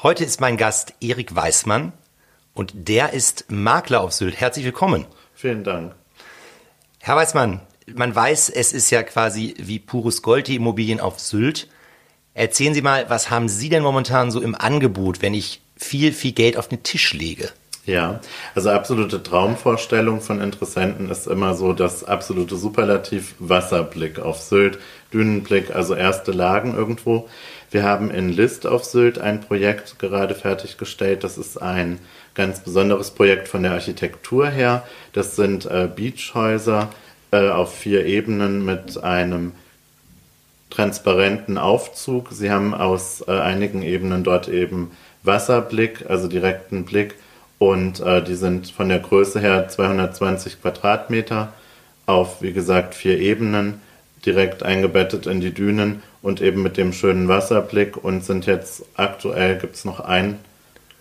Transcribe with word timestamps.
Heute 0.00 0.24
ist 0.24 0.40
mein 0.40 0.56
Gast 0.56 0.94
Erik 1.00 1.34
Weißmann 1.34 1.92
und 2.54 2.70
der 2.72 3.14
ist 3.14 3.46
Makler 3.50 4.00
auf 4.00 4.12
Sylt. 4.12 4.40
Herzlich 4.40 4.64
willkommen. 4.64 5.06
Vielen 5.34 5.64
Dank. 5.64 5.92
Herr 7.00 7.16
Weißmann, 7.16 7.62
man 7.96 8.14
weiß, 8.14 8.48
es 8.48 8.72
ist 8.72 8.90
ja 8.90 9.02
quasi 9.02 9.56
wie 9.58 9.80
pures 9.80 10.22
Gold 10.22 10.46
die 10.46 10.54
Immobilien 10.54 11.00
auf 11.00 11.18
Sylt. 11.18 11.66
Erzählen 12.32 12.74
Sie 12.74 12.82
mal, 12.82 13.10
was 13.10 13.28
haben 13.28 13.48
Sie 13.48 13.70
denn 13.70 13.82
momentan 13.82 14.30
so 14.30 14.40
im 14.40 14.54
Angebot, 14.54 15.20
wenn 15.20 15.34
ich 15.34 15.62
viel, 15.76 16.12
viel 16.12 16.30
Geld 16.30 16.56
auf 16.56 16.68
den 16.68 16.84
Tisch 16.84 17.12
lege? 17.12 17.50
Ja, 17.88 18.20
also 18.54 18.68
absolute 18.68 19.22
Traumvorstellung 19.22 20.20
von 20.20 20.42
Interessenten 20.42 21.10
ist 21.10 21.26
immer 21.26 21.54
so 21.54 21.72
das 21.72 22.04
absolute 22.04 22.54
Superlativ 22.54 23.34
Wasserblick 23.38 24.18
auf 24.18 24.40
Sylt, 24.40 24.78
Dünenblick, 25.10 25.74
also 25.74 25.94
erste 25.94 26.32
Lagen 26.32 26.74
irgendwo. 26.76 27.30
Wir 27.70 27.84
haben 27.84 28.10
in 28.10 28.28
List 28.28 28.66
auf 28.66 28.84
Sylt 28.84 29.18
ein 29.18 29.40
Projekt 29.40 29.98
gerade 29.98 30.34
fertiggestellt. 30.34 31.24
Das 31.24 31.38
ist 31.38 31.62
ein 31.62 31.98
ganz 32.34 32.60
besonderes 32.60 33.10
Projekt 33.10 33.48
von 33.48 33.62
der 33.62 33.72
Architektur 33.72 34.48
her. 34.48 34.84
Das 35.14 35.34
sind 35.34 35.64
äh, 35.64 35.88
Beachhäuser 35.88 36.90
äh, 37.30 37.48
auf 37.48 37.74
vier 37.74 38.04
Ebenen 38.04 38.66
mit 38.66 39.02
einem 39.02 39.52
transparenten 40.68 41.56
Aufzug. 41.56 42.32
Sie 42.32 42.50
haben 42.50 42.74
aus 42.74 43.24
äh, 43.26 43.30
einigen 43.30 43.80
Ebenen 43.80 44.24
dort 44.24 44.46
eben 44.46 44.90
Wasserblick, 45.22 46.04
also 46.06 46.28
direkten 46.28 46.84
Blick. 46.84 47.14
Und 47.58 48.00
äh, 48.00 48.22
die 48.22 48.34
sind 48.34 48.70
von 48.70 48.88
der 48.88 49.00
Größe 49.00 49.40
her 49.40 49.68
220 49.68 50.62
Quadratmeter 50.62 51.52
auf, 52.06 52.40
wie 52.40 52.52
gesagt, 52.52 52.94
vier 52.94 53.18
Ebenen 53.18 53.80
direkt 54.24 54.62
eingebettet 54.62 55.26
in 55.26 55.40
die 55.40 55.52
Dünen 55.52 56.02
und 56.22 56.40
eben 56.40 56.62
mit 56.62 56.76
dem 56.76 56.92
schönen 56.92 57.28
Wasserblick 57.28 58.02
und 58.02 58.24
sind 58.24 58.46
jetzt 58.46 58.84
aktuell 58.96 59.58
gibt 59.58 59.76
es 59.76 59.84
noch 59.84 60.00
ein 60.00 60.38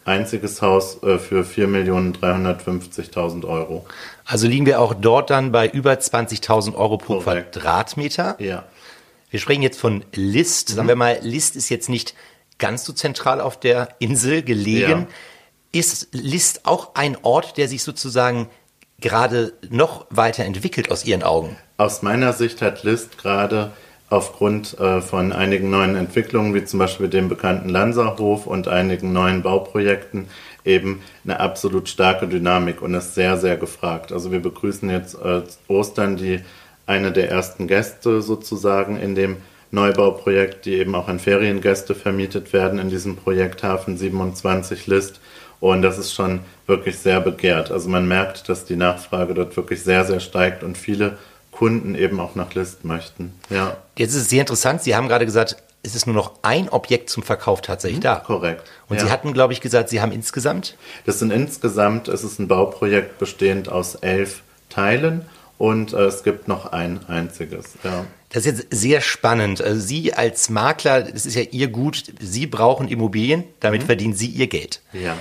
einziges 0.05 0.61
Haus 0.61 1.01
äh, 1.03 1.19
für 1.19 1.43
4.350.000 1.43 3.47
Euro. 3.47 3.85
Also 4.25 4.47
liegen 4.47 4.65
wir 4.65 4.79
auch 4.79 4.93
dort 4.93 5.29
dann 5.29 5.51
bei 5.51 5.67
über 5.67 5.93
20.000 5.93 6.75
Euro 6.75 6.97
pro 6.97 7.19
Korrekt. 7.19 7.53
Quadratmeter. 7.53 8.35
Ja. 8.39 8.63
Wir 9.29 9.39
sprechen 9.39 9.61
jetzt 9.61 9.79
von 9.79 10.03
List. 10.13 10.69
Sagen 10.69 10.85
mhm. 10.85 10.89
wir 10.89 10.95
mal, 10.95 11.19
List 11.21 11.55
ist 11.55 11.69
jetzt 11.69 11.89
nicht 11.89 12.15
ganz 12.57 12.85
so 12.85 12.93
zentral 12.93 13.41
auf 13.41 13.59
der 13.59 13.89
Insel 13.99 14.41
gelegen. 14.41 15.01
Ja. 15.01 15.07
Ist 15.71 16.09
List 16.11 16.65
auch 16.65 16.95
ein 16.95 17.17
Ort, 17.23 17.57
der 17.57 17.67
sich 17.67 17.83
sozusagen 17.83 18.49
gerade 18.99 19.53
noch 19.69 20.05
weiter 20.09 20.43
entwickelt 20.45 20.91
aus 20.91 21.05
Ihren 21.05 21.23
Augen? 21.23 21.55
Aus 21.77 22.01
meiner 22.01 22.33
Sicht 22.33 22.61
hat 22.61 22.83
List 22.83 23.17
gerade 23.17 23.71
aufgrund 24.09 24.79
äh, 24.79 25.01
von 25.01 25.33
einigen 25.33 25.69
neuen 25.69 25.95
Entwicklungen, 25.95 26.53
wie 26.53 26.63
zum 26.63 26.79
Beispiel 26.79 27.09
dem 27.09 27.27
bekannten 27.27 27.69
Lanserhof 27.69 28.47
und 28.47 28.67
einigen 28.67 29.11
neuen 29.11 29.41
Bauprojekten, 29.43 30.27
eben 30.63 31.01
eine 31.23 31.39
absolut 31.39 31.89
starke 31.89 32.27
Dynamik 32.27 32.81
und 32.81 32.93
ist 32.93 33.15
sehr, 33.15 33.37
sehr 33.37 33.57
gefragt. 33.57 34.11
Also 34.11 34.31
wir 34.31 34.39
begrüßen 34.39 34.89
jetzt 34.89 35.15
äh, 35.15 35.41
Ostern 35.67 36.17
die 36.17 36.39
eine 36.85 37.11
der 37.11 37.29
ersten 37.29 37.67
Gäste 37.67 38.21
sozusagen 38.21 38.97
in 38.97 39.13
dem 39.13 39.37
Neubauprojekt, 39.71 40.65
die 40.65 40.75
eben 40.75 40.95
auch 40.95 41.09
an 41.09 41.19
Feriengäste 41.19 41.93
vermietet 41.93 42.53
werden 42.53 42.79
in 42.79 42.89
diesem 42.89 43.17
Projekt 43.17 43.63
Hafen 43.63 43.97
27 43.97 44.87
List. 44.87 45.19
Und 45.59 45.81
das 45.81 45.97
ist 45.97 46.13
schon 46.13 46.41
wirklich 46.67 46.99
sehr 46.99 47.19
begehrt. 47.19 47.71
Also 47.71 47.89
man 47.89 48.07
merkt, 48.07 48.47
dass 48.49 48.65
die 48.65 48.75
Nachfrage 48.75 49.33
dort 49.33 49.55
wirklich 49.57 49.83
sehr, 49.83 50.05
sehr 50.05 50.19
steigt 50.19 50.63
und 50.63 50.77
viele 50.77 51.17
Kunden 51.51 51.95
eben 51.95 52.19
auch 52.19 52.35
nach 52.35 52.53
List 52.53 52.85
möchten. 52.85 53.33
Ja. 53.49 53.77
Jetzt 53.97 54.13
ist 54.13 54.23
es 54.23 54.29
sehr 54.29 54.41
interessant. 54.41 54.83
Sie 54.83 54.95
haben 54.95 55.07
gerade 55.07 55.25
gesagt, 55.25 55.57
es 55.81 55.95
ist 55.95 56.05
nur 56.05 56.15
noch 56.15 56.33
ein 56.43 56.69
Objekt 56.69 57.09
zum 57.09 57.23
Verkauf 57.23 57.61
tatsächlich 57.61 57.99
mhm, 57.99 58.03
da. 58.03 58.15
Korrekt. 58.17 58.63
Und 58.89 58.97
ja. 58.97 59.05
Sie 59.05 59.11
hatten, 59.11 59.33
glaube 59.33 59.53
ich, 59.53 59.61
gesagt, 59.61 59.89
Sie 59.89 60.01
haben 60.01 60.11
insgesamt? 60.11 60.75
Das 61.05 61.19
sind 61.19 61.31
insgesamt, 61.31 62.07
es 62.07 62.23
ist 62.23 62.39
ein 62.39 62.47
Bauprojekt 62.47 63.17
bestehend 63.17 63.69
aus 63.69 63.95
elf 63.95 64.43
Teilen 64.69 65.25
und 65.57 65.93
äh, 65.93 66.01
es 66.01 66.23
gibt 66.23 66.47
noch 66.47 66.71
ein 66.71 66.99
einziges. 67.07 67.73
Ja. 67.83 68.05
Das 68.29 68.45
ist 68.45 68.59
jetzt 68.59 68.67
sehr 68.69 69.01
spannend. 69.01 69.61
Also 69.61 69.79
Sie 69.79 70.13
als 70.13 70.49
Makler, 70.49 71.03
das 71.03 71.25
ist 71.25 71.35
ja 71.35 71.43
Ihr 71.43 71.69
Gut, 71.69 72.03
Sie 72.19 72.45
brauchen 72.45 72.89
Immobilien, 72.89 73.45
damit 73.61 73.83
mhm. 73.83 73.85
verdienen 73.85 74.13
Sie 74.13 74.27
Ihr 74.27 74.47
Geld. 74.47 74.81
Ja. 74.91 75.17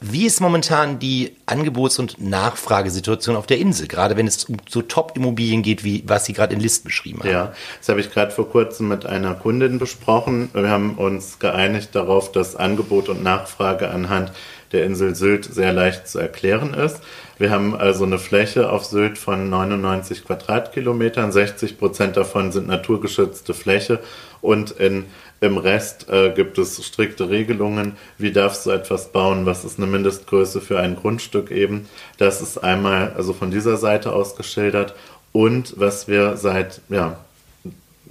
Wie 0.00 0.24
ist 0.24 0.40
momentan 0.40 0.98
die 0.98 1.36
Angebots- 1.46 1.98
und 1.98 2.20
Nachfragesituation 2.20 3.36
auf 3.36 3.46
der 3.46 3.58
Insel, 3.58 3.86
gerade 3.86 4.16
wenn 4.16 4.26
es 4.26 4.44
um 4.44 4.56
so 4.68 4.80
Top-Immobilien 4.80 5.62
geht, 5.62 5.84
wie 5.84 6.02
was 6.06 6.24
Sie 6.24 6.32
gerade 6.32 6.54
in 6.54 6.60
List 6.60 6.84
beschrieben 6.84 7.20
haben? 7.20 7.30
Ja, 7.30 7.52
das 7.78 7.88
habe 7.90 8.00
ich 8.00 8.10
gerade 8.10 8.30
vor 8.30 8.48
kurzem 8.48 8.88
mit 8.88 9.04
einer 9.04 9.34
Kundin 9.34 9.78
besprochen. 9.78 10.48
Wir 10.54 10.70
haben 10.70 10.94
uns 10.94 11.38
geeinigt 11.38 11.94
darauf, 11.94 12.32
dass 12.32 12.56
Angebot 12.56 13.08
und 13.10 13.22
Nachfrage 13.22 13.90
anhand 13.90 14.32
der 14.72 14.84
Insel 14.84 15.14
Sylt 15.14 15.44
sehr 15.44 15.72
leicht 15.72 16.08
zu 16.08 16.18
erklären 16.18 16.74
ist. 16.74 17.00
Wir 17.38 17.50
haben 17.50 17.74
also 17.74 18.04
eine 18.04 18.18
Fläche 18.18 18.70
auf 18.70 18.84
Sylt 18.84 19.18
von 19.18 19.48
99 19.48 20.24
Quadratkilometern, 20.24 21.32
60 21.32 21.78
Prozent 21.78 22.16
davon 22.16 22.52
sind 22.52 22.68
naturgeschützte 22.68 23.54
Fläche 23.54 24.00
und 24.40 24.72
in 24.72 25.06
im 25.40 25.56
Rest 25.56 26.08
äh, 26.10 26.32
gibt 26.34 26.58
es 26.58 26.84
strikte 26.84 27.30
Regelungen, 27.30 27.96
wie 28.18 28.30
darfst 28.30 28.66
du 28.66 28.70
etwas 28.70 29.10
bauen, 29.10 29.46
was 29.46 29.64
ist 29.64 29.78
eine 29.78 29.86
Mindestgröße 29.86 30.60
für 30.60 30.78
ein 30.78 30.96
Grundstück 30.96 31.50
eben. 31.50 31.88
Das 32.18 32.42
ist 32.42 32.58
einmal 32.58 33.14
also 33.16 33.32
von 33.32 33.50
dieser 33.50 33.78
Seite 33.78 34.12
aus 34.12 34.36
geschildert. 34.36 34.94
Und 35.32 35.74
was 35.78 36.08
wir 36.08 36.36
seit 36.36 36.80
ja, 36.88 37.18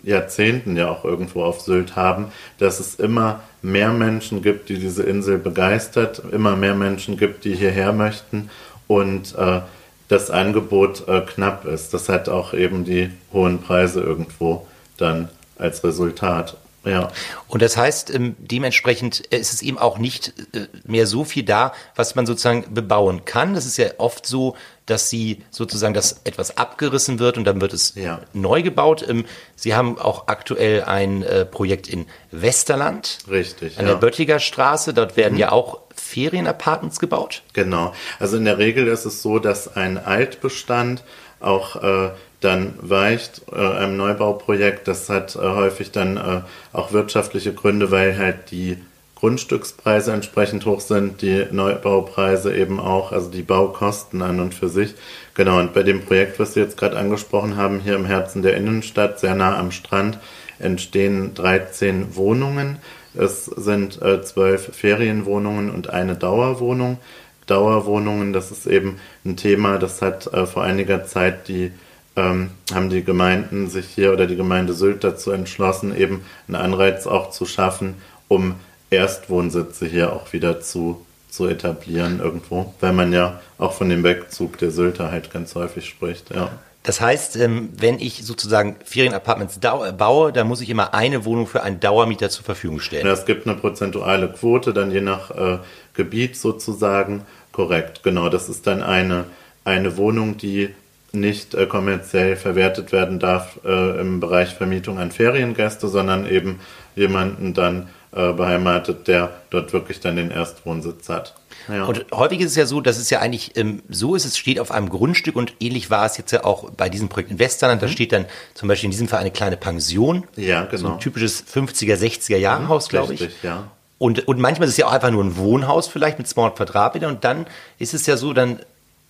Jahrzehnten 0.03 0.77
ja 0.77 0.89
auch 0.89 1.05
irgendwo 1.05 1.43
auf 1.43 1.61
Sylt 1.61 1.95
haben, 1.95 2.31
dass 2.57 2.79
es 2.79 2.95
immer 2.95 3.41
mehr 3.61 3.91
Menschen 3.91 4.41
gibt, 4.41 4.69
die 4.69 4.79
diese 4.79 5.03
Insel 5.03 5.37
begeistert, 5.37 6.21
immer 6.31 6.55
mehr 6.55 6.75
Menschen 6.75 7.17
gibt, 7.17 7.45
die 7.45 7.55
hierher 7.55 7.93
möchten 7.93 8.49
und 8.87 9.35
äh, 9.37 9.61
das 10.07 10.31
Angebot 10.31 11.07
äh, 11.07 11.21
knapp 11.21 11.65
ist. 11.65 11.93
Das 11.93 12.09
hat 12.09 12.29
auch 12.29 12.53
eben 12.53 12.83
die 12.83 13.11
hohen 13.31 13.61
Preise 13.61 14.01
irgendwo 14.01 14.67
dann 14.97 15.29
als 15.57 15.83
Resultat. 15.83 16.57
Ja. 16.85 17.11
Und 17.47 17.61
das 17.61 17.75
heißt, 17.75 18.13
ähm, 18.13 18.35
dementsprechend 18.39 19.19
ist 19.19 19.53
es 19.53 19.61
eben 19.61 19.77
auch 19.77 19.97
nicht 19.97 20.33
äh, 20.53 20.67
mehr 20.85 21.07
so 21.07 21.23
viel 21.25 21.43
da, 21.43 21.73
was 21.95 22.15
man 22.15 22.25
sozusagen 22.25 22.73
bebauen 22.73 23.25
kann. 23.25 23.53
Das 23.53 23.65
ist 23.65 23.77
ja 23.77 23.87
oft 23.97 24.25
so, 24.25 24.55
dass 24.89 25.09
sie 25.09 25.43
sozusagen, 25.51 25.93
dass 25.93 26.21
etwas 26.23 26.57
abgerissen 26.57 27.19
wird 27.19 27.37
und 27.37 27.45
dann 27.45 27.61
wird 27.61 27.73
es 27.73 27.93
ja. 27.95 28.21
neu 28.33 28.61
gebaut. 28.61 29.05
Ähm, 29.07 29.25
sie 29.55 29.75
haben 29.75 29.97
auch 29.97 30.27
aktuell 30.27 30.83
ein 30.83 31.23
äh, 31.23 31.45
Projekt 31.45 31.87
in 31.87 32.05
Westerland. 32.31 33.19
Richtig. 33.29 33.77
An 33.77 33.85
ja. 33.85 33.93
der 33.93 33.99
Böttiger 33.99 34.39
Straße. 34.39 34.93
Dort 34.93 35.17
werden 35.17 35.33
mhm. 35.33 35.39
ja 35.39 35.51
auch 35.51 35.79
Ferienapartments 35.95 36.99
gebaut. 36.99 37.43
Genau. 37.53 37.93
Also 38.19 38.37
in 38.37 38.45
der 38.45 38.57
Regel 38.57 38.87
ist 38.87 39.05
es 39.05 39.21
so, 39.21 39.39
dass 39.39 39.75
ein 39.75 39.97
Altbestand 39.97 41.03
auch 41.39 41.81
äh, 41.81 42.11
dann 42.41 42.73
weicht 42.81 43.41
äh, 43.51 43.55
einem 43.55 43.97
Neubauprojekt. 43.97 44.87
Das 44.87 45.09
hat 45.09 45.35
äh, 45.35 45.39
häufig 45.39 45.91
dann 45.91 46.17
äh, 46.17 46.41
auch 46.73 46.93
wirtschaftliche 46.93 47.53
Gründe, 47.53 47.91
weil 47.91 48.17
halt 48.17 48.51
die 48.51 48.77
Grundstückspreise 49.19 50.13
entsprechend 50.13 50.65
hoch 50.65 50.79
sind, 50.79 51.21
die 51.21 51.45
Neubaupreise 51.51 52.55
eben 52.55 52.79
auch, 52.79 53.11
also 53.11 53.29
die 53.29 53.41
Baukosten 53.41 54.21
an 54.21 54.39
und 54.39 54.53
für 54.53 54.69
sich. 54.69 54.95
Genau, 55.33 55.59
und 55.59 55.73
bei 55.73 55.83
dem 55.83 56.05
Projekt, 56.05 56.39
was 56.39 56.53
Sie 56.53 56.61
jetzt 56.61 56.77
gerade 56.77 56.97
angesprochen 56.97 57.57
haben, 57.57 57.81
hier 57.81 57.95
im 57.95 58.05
Herzen 58.05 58.41
der 58.41 58.55
Innenstadt, 58.55 59.19
sehr 59.19 59.35
nah 59.35 59.57
am 59.57 59.71
Strand, 59.71 60.19
entstehen 60.57 61.33
13 61.33 62.15
Wohnungen. 62.15 62.77
Es 63.13 63.45
sind 63.45 64.01
äh, 64.01 64.21
zwölf 64.21 64.73
Ferienwohnungen 64.75 65.69
und 65.69 65.89
eine 65.89 66.15
Dauerwohnung. 66.15 66.97
Dauerwohnungen, 67.45 68.31
das 68.31 68.51
ist 68.51 68.67
eben 68.67 68.99
ein 69.25 69.35
Thema, 69.35 69.79
das 69.79 70.01
hat 70.01 70.27
äh, 70.27 70.45
vor 70.45 70.63
einiger 70.63 71.05
Zeit 71.05 71.47
die 71.47 71.71
ähm, 72.15 72.51
haben 72.73 72.89
die 72.89 73.03
Gemeinden 73.03 73.69
sich 73.69 73.87
hier 73.87 74.13
oder 74.13 74.27
die 74.27 74.35
Gemeinde 74.35 74.73
Sylt 74.73 75.03
dazu 75.03 75.31
entschlossen, 75.31 75.95
eben 75.95 76.25
einen 76.47 76.55
Anreiz 76.55 77.07
auch 77.07 77.31
zu 77.31 77.45
schaffen, 77.45 77.95
um 78.27 78.55
Erstwohnsitze 78.89 79.85
hier 79.85 80.13
auch 80.13 80.33
wieder 80.33 80.61
zu, 80.61 81.05
zu 81.29 81.47
etablieren 81.47 82.19
irgendwo, 82.19 82.73
weil 82.79 82.93
man 82.93 83.13
ja 83.13 83.39
auch 83.57 83.73
von 83.73 83.89
dem 83.89 84.03
Wegzug 84.03 84.57
der 84.57 84.71
Sylter 84.71 85.11
halt 85.11 85.31
ganz 85.31 85.55
häufig 85.55 85.87
spricht, 85.87 86.33
ja. 86.33 86.49
Das 86.83 87.01
heißt, 87.01 87.35
ähm, 87.35 87.69
wenn 87.77 87.99
ich 87.99 88.25
sozusagen 88.25 88.77
Ferienapartments 88.85 89.59
baue, 89.59 90.31
dann 90.31 90.47
muss 90.47 90.61
ich 90.61 90.69
immer 90.69 90.93
eine 90.93 91.25
Wohnung 91.25 91.45
für 91.45 91.61
einen 91.61 91.79
Dauermieter 91.79 92.29
zur 92.29 92.45
Verfügung 92.45 92.79
stellen. 92.79 93.05
Ja, 93.05 93.11
es 93.11 93.25
gibt 93.25 93.45
eine 93.45 93.57
prozentuale 93.57 94.29
Quote, 94.29 94.73
dann 94.73 94.89
je 94.89 95.01
nach 95.01 95.29
äh, 95.31 95.57
Gebiet 95.93 96.37
sozusagen. 96.37 97.25
Korrekt, 97.51 98.01
genau. 98.03 98.29
Das 98.29 98.47
ist 98.47 98.65
dann 98.65 98.81
eine, 98.81 99.25
eine 99.65 99.97
Wohnung, 99.97 100.37
die 100.37 100.69
nicht 101.11 101.53
äh, 101.53 101.65
kommerziell 101.65 102.37
verwertet 102.37 102.91
werden 102.91 103.19
darf 103.19 103.59
äh, 103.65 103.99
im 103.99 104.19
Bereich 104.19 104.55
Vermietung 104.55 104.99
an 104.99 105.11
Feriengäste, 105.11 105.89
sondern 105.89 106.29
eben 106.29 106.59
jemanden 106.95 107.53
dann 107.53 107.89
äh, 108.11 108.33
beheimatet, 108.33 109.07
der 109.07 109.31
dort 109.49 109.73
wirklich 109.73 109.99
dann 109.99 110.15
den 110.15 110.31
Erstwohnsitz 110.31 111.09
hat. 111.09 111.35
Ja. 111.67 111.85
Und 111.85 112.05
häufig 112.11 112.39
ist 112.39 112.51
es 112.51 112.55
ja 112.55 112.65
so, 112.65 112.81
dass 112.81 112.97
es 112.97 113.09
ja 113.09 113.19
eigentlich 113.19 113.55
ähm, 113.55 113.83
so 113.89 114.15
ist, 114.15 114.25
es 114.25 114.37
steht 114.37 114.59
auf 114.59 114.71
einem 114.71 114.89
Grundstück 114.89 115.35
und 115.35 115.53
ähnlich 115.59 115.91
war 115.91 116.05
es 116.05 116.17
jetzt 116.17 116.31
ja 116.31 116.43
auch 116.43 116.71
bei 116.71 116.89
diesem 116.89 117.09
Projekt 117.09 117.29
in 117.31 117.39
Westerland. 117.39 117.81
Mhm. 117.81 117.85
Da 117.85 117.91
steht 117.91 118.11
dann 118.11 118.25
zum 118.55 118.67
Beispiel 118.67 118.87
in 118.87 118.91
diesem 118.91 119.07
Fall 119.07 119.19
eine 119.19 119.31
kleine 119.31 119.57
Pension. 119.57 120.23
Ja, 120.35 120.63
genau. 120.65 120.77
So 120.77 120.93
ein 120.93 120.99
typisches 120.99 121.45
50er, 121.45 121.95
60er 121.95 122.37
Jahrenhaus, 122.37 122.87
mhm, 122.87 122.89
glaube 122.89 123.13
ich. 123.13 123.21
Richtig, 123.21 123.43
ja. 123.43 123.69
Und, 123.99 124.27
und 124.27 124.39
manchmal 124.39 124.67
ist 124.67 124.73
es 124.73 124.77
ja 124.77 124.87
auch 124.87 124.93
einfach 124.93 125.11
nur 125.11 125.23
ein 125.23 125.35
Wohnhaus 125.35 125.87
vielleicht 125.87 126.17
mit 126.17 126.27
200 126.27 126.55
Quadratmetern 126.55 127.11
und 127.15 127.23
dann 127.23 127.45
ist 127.79 127.93
es 127.93 128.05
ja 128.05 128.17
so, 128.17 128.33
dann 128.33 128.59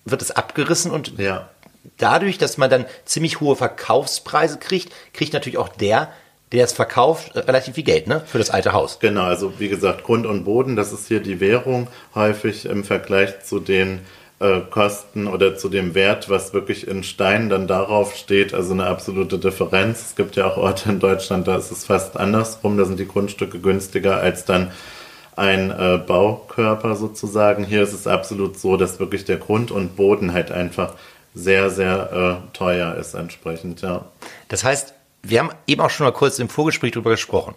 wird 0.04 0.22
es 0.22 0.32
abgerissen 0.32 0.92
und 0.92 1.20
ja 1.20 1.48
dadurch, 1.98 2.38
dass 2.38 2.58
man 2.58 2.70
dann 2.70 2.86
ziemlich 3.06 3.40
hohe 3.40 3.56
Verkaufspreise 3.56 4.58
kriegt, 4.58 4.92
kriegt 5.14 5.34
natürlich 5.34 5.58
auch 5.58 5.70
der, 5.70 6.12
der 6.52 6.66
es 6.66 6.74
verkauft, 6.74 7.36
äh, 7.36 7.40
relativ 7.40 7.76
viel 7.76 7.84
Geld 7.84 8.08
ne, 8.08 8.22
für 8.26 8.38
das 8.38 8.50
alte 8.50 8.74
Haus. 8.74 9.00
Genau, 9.00 9.24
also 9.24 9.54
wie 9.60 9.70
gesagt, 9.70 10.04
Grund 10.04 10.26
und 10.26 10.44
Boden, 10.44 10.76
das 10.76 10.94
ist 10.94 11.08
hier 11.08 11.20
die 11.20 11.40
Währung 11.40 11.88
häufig 12.16 12.66
im 12.66 12.84
Vergleich 12.84 13.42
zu 13.44 13.60
den 13.60 14.02
äh, 14.40 14.62
Kosten 14.70 15.28
oder 15.28 15.58
zu 15.58 15.70
dem 15.70 15.96
Wert, 15.96 16.30
was 16.30 16.54
wirklich 16.54 16.88
in 16.88 17.04
Stein 17.04 17.50
dann 17.50 17.68
darauf 17.68 18.16
steht, 18.16 18.54
also 18.54 18.74
eine 18.74 18.86
absolute 18.86 19.38
Differenz. 19.38 20.02
Es 20.02 20.16
gibt 20.16 20.36
ja 20.36 20.48
auch 20.48 20.58
Orte 20.58 20.90
in 20.90 21.00
Deutschland, 21.00 21.48
da 21.48 21.58
ist 21.58 21.72
es 21.72 21.86
fast 21.86 22.18
andersrum, 22.18 22.78
da 22.78 22.86
sind 22.86 23.00
die 23.00 23.08
Grundstücke 23.08 23.60
günstiger 23.60 24.18
als 24.18 24.46
dann 24.46 24.72
ein 25.36 25.72
äh, 25.72 25.98
Baukörper 26.06 26.96
sozusagen. 26.96 27.64
Hier 27.64 27.84
ist 27.84 27.94
es 27.94 28.08
absolut 28.08 28.60
so, 28.60 28.76
dass 28.76 29.00
wirklich 29.00 29.24
der 29.24 29.38
Grund 29.38 29.72
und 29.72 29.96
Boden 29.96 30.34
halt 30.34 30.52
einfach 30.52 30.94
sehr, 31.34 31.70
sehr 31.70 32.42
äh, 32.52 32.58
teuer 32.58 32.96
ist 32.96 33.14
entsprechend, 33.14 33.82
ja. 33.82 34.06
Das 34.50 34.64
heißt, 34.64 34.94
wir 35.22 35.40
haben 35.40 35.52
eben 35.68 35.82
auch 35.82 35.90
schon 35.90 36.06
mal 36.06 36.12
kurz 36.12 36.40
im 36.40 36.50
Vorgespräch 36.50 36.92
darüber 36.92 37.12
gesprochen. 37.12 37.56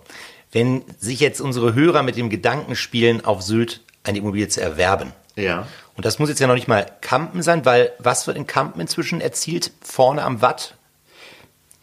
Wenn 0.51 0.85
sich 0.99 1.21
jetzt 1.21 1.41
unsere 1.41 1.75
Hörer 1.75 2.03
mit 2.03 2.17
dem 2.17 2.29
Gedanken 2.29 2.77
spielen, 2.77 3.25
auf 3.25 3.43
Sylt 3.43 3.81
eine 4.05 4.19
Immobilie 4.19 4.49
zu 4.49 4.61
erwerben. 4.61 5.13
Ja. 5.37 5.67
Und 5.97 6.05
das 6.05 6.19
muss 6.19 6.29
jetzt 6.29 6.41
ja 6.41 6.47
noch 6.47 6.55
nicht 6.55 6.69
mal 6.69 6.87
Kampen 7.01 7.43
sein, 7.43 7.65
weil 7.65 7.93
was 7.99 8.27
wird 8.27 8.37
in 8.37 8.47
Kampen 8.47 8.81
inzwischen 8.81 9.21
erzielt? 9.21 9.73
Vorne 9.81 10.23
am 10.23 10.43
Watt? 10.43 10.77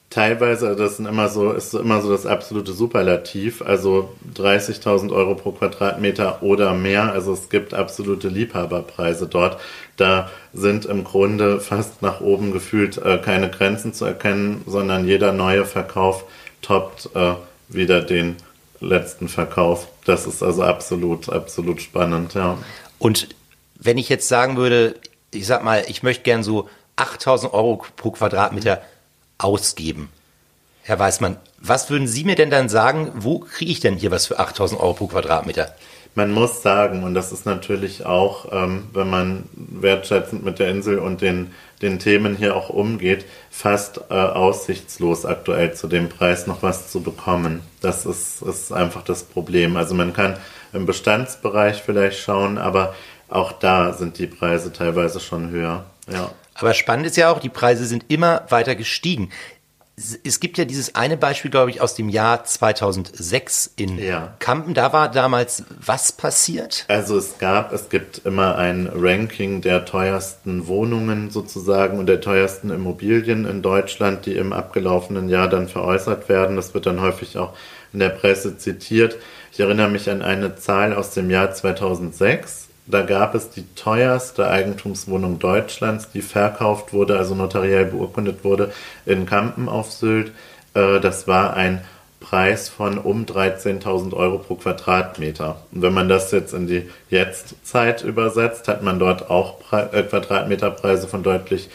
Teilweise, 0.10 0.76
das 0.76 0.98
sind 0.98 1.06
immer 1.06 1.30
so, 1.30 1.52
ist 1.52 1.76
immer 1.76 2.02
so 2.02 2.12
das 2.12 2.26
absolute 2.26 2.74
Superlativ, 2.74 3.62
also 3.62 4.16
30.000 4.36 5.14
Euro 5.14 5.36
pro 5.36 5.52
Quadratmeter 5.52 6.42
oder 6.42 6.74
mehr. 6.74 7.12
Also 7.12 7.32
es 7.34 7.50
gibt 7.50 7.76
absolute 7.76 8.28
Liebhaberpreise 8.28 9.28
dort. 9.28 9.62
Da 9.98 10.32
sind 10.52 10.86
im 10.86 11.04
Grunde 11.04 11.60
fast 11.60 12.02
nach 12.02 12.22
oben 12.22 12.52
gefühlt 12.52 12.98
äh, 12.98 13.20
keine 13.20 13.52
Grenzen 13.52 13.94
zu 13.94 14.06
erkennen, 14.06 14.64
sondern 14.66 15.06
jeder 15.06 15.32
neue 15.32 15.64
Verkauf 15.64 16.26
toppt 16.64 17.12
äh, 17.16 17.34
wieder 17.68 18.02
den 18.02 18.38
letzten 18.80 19.28
Verkauf. 19.28 19.90
Das 20.06 20.26
ist 20.26 20.42
also 20.42 20.64
absolut, 20.64 21.30
absolut 21.30 21.84
spannend, 21.84 22.34
ja. 22.34 22.58
Und 22.98 23.30
wenn 23.76 24.00
ich 24.00 24.10
jetzt 24.10 24.28
sagen 24.28 24.58
würde, 24.58 24.96
ich 25.32 25.46
sag 25.46 25.64
mal, 25.64 25.84
ich 25.88 26.02
möchte 26.02 26.24
gern 26.24 26.42
so 26.42 26.68
8000 26.96 27.54
Euro 27.54 27.84
pro 27.96 28.10
Quadratmeter 28.10 28.82
ausgeben. 29.40 30.10
Herr 30.84 31.00
Weißmann, 31.00 31.38
was 31.60 31.90
würden 31.90 32.08
Sie 32.08 32.24
mir 32.24 32.36
denn 32.36 32.50
dann 32.50 32.70
sagen, 32.70 33.12
wo 33.16 33.40
kriege 33.40 33.72
ich 33.72 33.80
denn 33.80 33.96
hier 33.96 34.12
was 34.12 34.28
für 34.28 34.40
8000 34.40 34.80
Euro 34.80 34.94
pro 34.94 35.08
Quadratmeter? 35.08 35.74
Man 36.16 36.32
muss 36.32 36.64
sagen, 36.64 37.04
und 37.04 37.14
das 37.14 37.32
ist 37.32 37.46
natürlich 37.46 38.06
auch, 38.06 38.52
ähm, 38.52 38.88
wenn 38.94 39.10
man 39.10 39.44
wertschätzend 39.56 40.44
mit 40.44 40.60
der 40.60 40.70
Insel 40.70 41.00
und 41.00 41.22
den, 41.22 41.54
den 41.82 42.00
Themen 42.00 42.36
hier 42.36 42.56
auch 42.56 42.70
umgeht, 42.70 43.26
fast 43.52 44.02
äh, 44.10 44.14
aussichtslos 44.14 45.26
aktuell 45.26 45.74
zu 45.74 45.88
dem 45.88 46.10
Preis 46.10 46.48
noch 46.48 46.64
was 46.64 46.92
zu 46.92 47.02
bekommen. 47.02 47.62
Das 47.82 48.06
ist, 48.06 48.42
ist 48.42 48.74
einfach 48.74 49.04
das 49.04 49.24
Problem. 49.24 49.78
Also 49.78 49.94
man 49.94 50.12
kann 50.12 50.38
im 50.74 50.86
Bestandsbereich 50.86 51.84
vielleicht 51.84 52.20
schauen, 52.20 52.58
aber 52.58 52.96
auch 53.30 53.52
da 53.52 53.94
sind 53.94 54.18
die 54.18 54.28
Preise 54.28 54.74
teilweise 54.74 55.20
schon 55.20 55.52
höher. 55.52 55.86
Ja. 56.12 56.32
Aber 56.60 56.74
spannend 56.74 57.08
ist 57.08 57.18
ja 57.18 57.32
auch, 57.32 57.40
die 57.40 57.50
Preise 57.50 57.86
sind 57.86 58.06
immer 58.10 58.44
weiter 58.50 58.76
gestiegen. 58.76 59.30
Es 60.24 60.40
gibt 60.40 60.58
ja 60.58 60.64
dieses 60.64 60.96
eine 60.96 61.18
Beispiel, 61.18 61.52
glaube 61.52 61.72
ich, 61.72 61.82
aus 61.82 61.94
dem 61.94 62.08
Jahr 62.08 62.46
2006 62.46 63.74
in 63.76 63.98
ja. 63.98 64.34
Kampen. 64.40 64.74
Da 64.74 64.94
war 64.94 65.12
damals 65.12 65.66
was 65.86 66.14
passiert? 66.14 66.86
Also 66.88 67.18
es 67.18 67.38
gab, 67.38 67.74
es 67.74 67.90
gibt 67.90 68.22
immer 68.24 68.56
ein 68.56 68.90
Ranking 68.94 69.60
der 69.60 69.84
teuersten 69.84 70.68
Wohnungen 70.68 71.32
sozusagen 71.32 72.00
und 72.00 72.06
der 72.06 72.22
teuersten 72.22 72.70
Immobilien 72.70 73.44
in 73.44 73.62
Deutschland, 73.62 74.26
die 74.26 74.38
im 74.38 74.54
abgelaufenen 74.54 75.28
Jahr 75.28 75.50
dann 75.50 75.68
veräußert 75.68 76.30
werden. 76.30 76.56
Das 76.56 76.74
wird 76.74 76.86
dann 76.86 77.02
häufig 77.02 77.38
auch 77.38 77.52
in 77.92 78.00
der 78.00 78.10
Presse 78.10 78.58
zitiert. 78.58 79.18
Ich 79.52 79.60
erinnere 79.60 79.90
mich 79.90 80.10
an 80.10 80.22
eine 80.22 80.56
Zahl 80.56 80.94
aus 80.94 81.14
dem 81.14 81.30
Jahr 81.30 81.52
2006 81.52 82.69
da 82.90 83.04
gab 83.04 83.36
es 83.36 83.52
die 83.52 83.66
teuerste 83.76 84.50
Eigentumswohnung 84.50 85.38
Deutschlands, 85.40 86.10
die 86.12 86.22
verkauft 86.22 86.92
wurde, 86.92 87.18
also 87.18 87.36
notariell 87.36 87.86
beurkundet 87.86 88.44
wurde, 88.44 88.72
in 89.06 89.26
Kampen 89.26 89.70
auf 89.70 89.92
Sylt. 89.92 90.32
Äh, 90.74 91.00
das 91.00 91.28
war 91.28 91.54
ein 91.56 91.82
Preis 92.20 92.68
von 92.68 92.98
um 92.98 93.26
13.000 93.26 94.14
Euro 94.14 94.40
pro 94.40 94.56
Quadratmeter. 94.56 95.62
Und 95.72 95.84
wenn 95.84 95.94
man 95.94 96.10
das 96.10 96.32
jetzt 96.32 96.54
in 96.54 96.68
die 96.68 96.90
Jetztzeit 97.10 98.04
übersetzt, 98.04 98.68
hat 98.68 98.84
man 98.84 99.00
dort 99.00 99.30
auch 99.30 99.72
äh, 99.72 100.04
Quadratmeterpreise 100.04 101.08
von 101.08 101.24
deutlich 101.24 101.70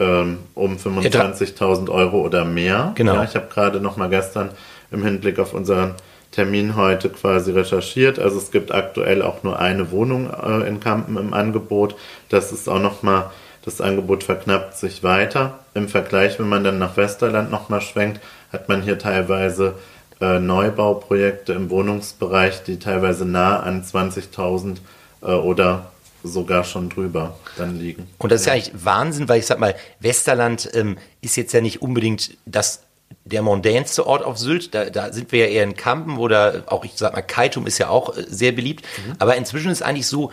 ähm, 0.00 0.38
um 0.54 0.76
25.000 0.76 1.90
Euro 1.90 2.20
oder 2.22 2.44
mehr. 2.44 2.92
Genau. 2.94 3.14
Ja, 3.14 3.24
ich 3.24 3.36
habe 3.36 3.46
gerade 3.52 3.80
noch 3.80 3.96
mal 3.96 4.08
gestern 4.08 4.50
im 4.90 5.04
Hinblick 5.04 5.38
auf 5.38 5.52
unseren 5.52 5.94
Termin 6.36 6.76
heute 6.76 7.08
quasi 7.08 7.50
recherchiert. 7.50 8.18
Also 8.18 8.36
es 8.36 8.50
gibt 8.50 8.70
aktuell 8.70 9.22
auch 9.22 9.42
nur 9.42 9.58
eine 9.58 9.90
Wohnung 9.90 10.28
äh, 10.30 10.68
in 10.68 10.80
Kampen 10.80 11.16
im 11.16 11.32
Angebot. 11.32 11.96
Das 12.28 12.52
ist 12.52 12.68
auch 12.68 12.78
nochmal, 12.78 13.30
das 13.64 13.80
Angebot 13.80 14.22
verknappt 14.22 14.76
sich 14.76 15.02
weiter. 15.02 15.60
Im 15.72 15.88
Vergleich, 15.88 16.38
wenn 16.38 16.50
man 16.50 16.62
dann 16.62 16.78
nach 16.78 16.98
Westerland 16.98 17.50
nochmal 17.50 17.80
schwenkt, 17.80 18.20
hat 18.52 18.68
man 18.68 18.82
hier 18.82 18.98
teilweise 18.98 19.76
äh, 20.20 20.38
Neubauprojekte 20.38 21.54
im 21.54 21.70
Wohnungsbereich, 21.70 22.64
die 22.64 22.78
teilweise 22.78 23.24
nah 23.24 23.60
an 23.60 23.82
20.000 23.82 24.76
äh, 25.22 25.26
oder 25.28 25.86
sogar 26.22 26.64
schon 26.64 26.90
drüber 26.90 27.38
dann 27.56 27.78
liegen. 27.78 28.08
Und 28.18 28.30
das 28.30 28.42
ist 28.42 28.46
ja 28.46 28.52
eigentlich 28.52 28.72
Wahnsinn, 28.84 29.26
weil 29.30 29.38
ich 29.38 29.46
sag 29.46 29.58
mal, 29.58 29.74
Westerland 30.00 30.68
ähm, 30.74 30.98
ist 31.22 31.36
jetzt 31.36 31.54
ja 31.54 31.62
nicht 31.62 31.80
unbedingt 31.80 32.36
das 32.44 32.82
der 33.24 33.42
mondänste 33.42 34.06
Ort 34.06 34.24
auf 34.24 34.38
Sylt. 34.38 34.74
Da, 34.74 34.86
da 34.90 35.12
sind 35.12 35.32
wir 35.32 35.40
ja 35.40 35.46
eher 35.46 35.64
in 35.64 35.76
Kampen 35.76 36.16
oder 36.16 36.64
auch, 36.66 36.84
ich 36.84 36.92
sag 36.94 37.12
mal, 37.12 37.22
Kaitum 37.22 37.66
ist 37.66 37.78
ja 37.78 37.88
auch 37.88 38.16
äh, 38.16 38.24
sehr 38.28 38.52
beliebt. 38.52 38.84
Mhm. 39.06 39.14
Aber 39.18 39.36
inzwischen 39.36 39.70
ist 39.70 39.82
eigentlich 39.82 40.06
so, 40.06 40.30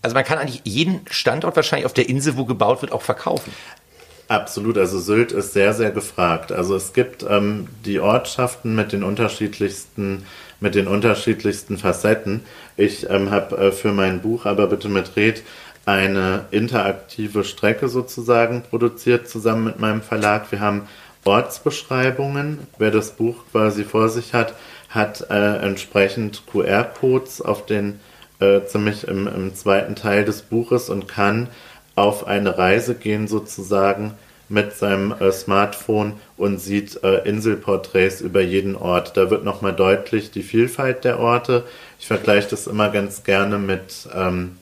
also 0.00 0.14
man 0.14 0.24
kann 0.24 0.38
eigentlich 0.38 0.62
jeden 0.64 1.02
Standort 1.10 1.56
wahrscheinlich 1.56 1.86
auf 1.86 1.92
der 1.92 2.08
Insel, 2.08 2.36
wo 2.36 2.44
gebaut 2.44 2.82
wird, 2.82 2.92
auch 2.92 3.02
verkaufen. 3.02 3.52
Absolut, 4.28 4.78
also 4.78 4.98
Sylt 4.98 5.32
ist 5.32 5.52
sehr, 5.52 5.74
sehr 5.74 5.90
gefragt. 5.90 6.52
Also 6.52 6.74
es 6.74 6.94
gibt 6.94 7.24
ähm, 7.28 7.68
die 7.84 8.00
Ortschaften 8.00 8.74
mit 8.74 8.92
den 8.92 9.02
unterschiedlichsten, 9.02 10.24
mit 10.58 10.74
den 10.74 10.86
unterschiedlichsten 10.86 11.76
Facetten. 11.76 12.40
Ich 12.78 13.10
ähm, 13.10 13.30
habe 13.30 13.58
äh, 13.58 13.72
für 13.72 13.92
mein 13.92 14.22
Buch 14.22 14.46
aber 14.46 14.68
bitte 14.68 14.88
mit 14.88 15.16
Red 15.16 15.42
eine 15.84 16.46
interaktive 16.50 17.44
Strecke 17.44 17.88
sozusagen 17.88 18.62
produziert 18.62 19.28
zusammen 19.28 19.64
mit 19.64 19.80
meinem 19.80 20.00
Verlag. 20.00 20.50
Wir 20.50 20.60
haben 20.60 20.88
Ortsbeschreibungen. 21.24 22.66
Wer 22.78 22.90
das 22.90 23.12
Buch 23.12 23.36
quasi 23.50 23.84
vor 23.84 24.08
sich 24.08 24.34
hat, 24.34 24.54
hat 24.88 25.30
äh, 25.30 25.56
entsprechend 25.58 26.42
QR-Codes 26.46 27.40
auf 27.40 27.66
den 27.66 28.00
äh, 28.40 28.64
ziemlich 28.66 29.06
im, 29.06 29.26
im 29.26 29.54
zweiten 29.54 29.94
Teil 29.94 30.24
des 30.24 30.42
Buches 30.42 30.90
und 30.90 31.08
kann 31.08 31.48
auf 31.94 32.26
eine 32.26 32.58
Reise 32.58 32.94
gehen 32.94 33.28
sozusagen 33.28 34.14
mit 34.48 34.74
seinem 34.74 35.12
äh, 35.12 35.32
Smartphone 35.32 36.14
und 36.36 36.58
sieht 36.58 37.02
äh, 37.02 37.26
Inselporträts 37.26 38.20
über 38.20 38.42
jeden 38.42 38.76
Ort. 38.76 39.16
Da 39.16 39.30
wird 39.30 39.44
nochmal 39.44 39.72
deutlich 39.72 40.30
die 40.30 40.42
Vielfalt 40.42 41.04
der 41.04 41.20
Orte. 41.20 41.64
Ich 41.98 42.06
vergleiche 42.06 42.50
das 42.50 42.66
immer 42.66 42.90
ganz 42.90 43.24
gerne 43.24 43.58
mit 43.58 44.08
ähm, 44.14 44.56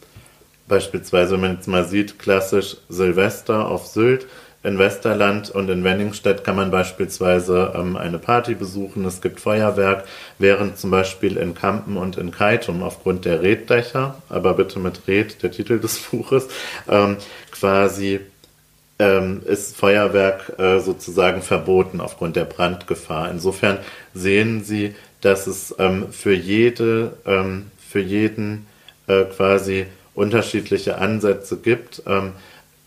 beispielsweise, 0.68 1.32
wenn 1.32 1.40
man 1.40 1.54
jetzt 1.56 1.66
mal 1.66 1.84
sieht, 1.84 2.18
klassisch 2.18 2.76
Silvester 2.88 3.68
auf 3.68 3.86
Sylt. 3.86 4.26
In 4.62 4.78
Westerland 4.78 5.48
und 5.48 5.70
in 5.70 5.84
Wenningstedt 5.84 6.44
kann 6.44 6.54
man 6.54 6.70
beispielsweise 6.70 7.72
ähm, 7.74 7.96
eine 7.96 8.18
Party 8.18 8.54
besuchen. 8.54 9.06
Es 9.06 9.22
gibt 9.22 9.40
Feuerwerk, 9.40 10.04
während 10.38 10.76
zum 10.76 10.90
Beispiel 10.90 11.38
in 11.38 11.54
Kampen 11.54 11.96
und 11.96 12.18
in 12.18 12.30
Kaitum 12.30 12.82
aufgrund 12.82 13.24
der 13.24 13.40
Reddächer, 13.40 14.16
aber 14.28 14.52
bitte 14.52 14.78
mit 14.78 15.08
Red, 15.08 15.42
der 15.42 15.50
Titel 15.50 15.80
des 15.80 15.98
Buches, 16.10 16.48
ähm, 16.88 17.16
quasi 17.52 18.20
ähm, 18.98 19.40
ist 19.46 19.78
Feuerwerk 19.78 20.58
äh, 20.58 20.78
sozusagen 20.80 21.40
verboten 21.40 22.02
aufgrund 22.02 22.36
der 22.36 22.44
Brandgefahr. 22.44 23.30
Insofern 23.30 23.78
sehen 24.12 24.62
Sie, 24.62 24.94
dass 25.22 25.46
es 25.46 25.74
ähm, 25.78 26.12
für 26.12 26.34
jede, 26.34 27.14
ähm, 27.24 27.70
für 27.78 28.00
jeden 28.00 28.66
äh, 29.06 29.24
quasi 29.24 29.86
unterschiedliche 30.14 30.98
Ansätze 30.98 31.56
gibt. 31.56 32.02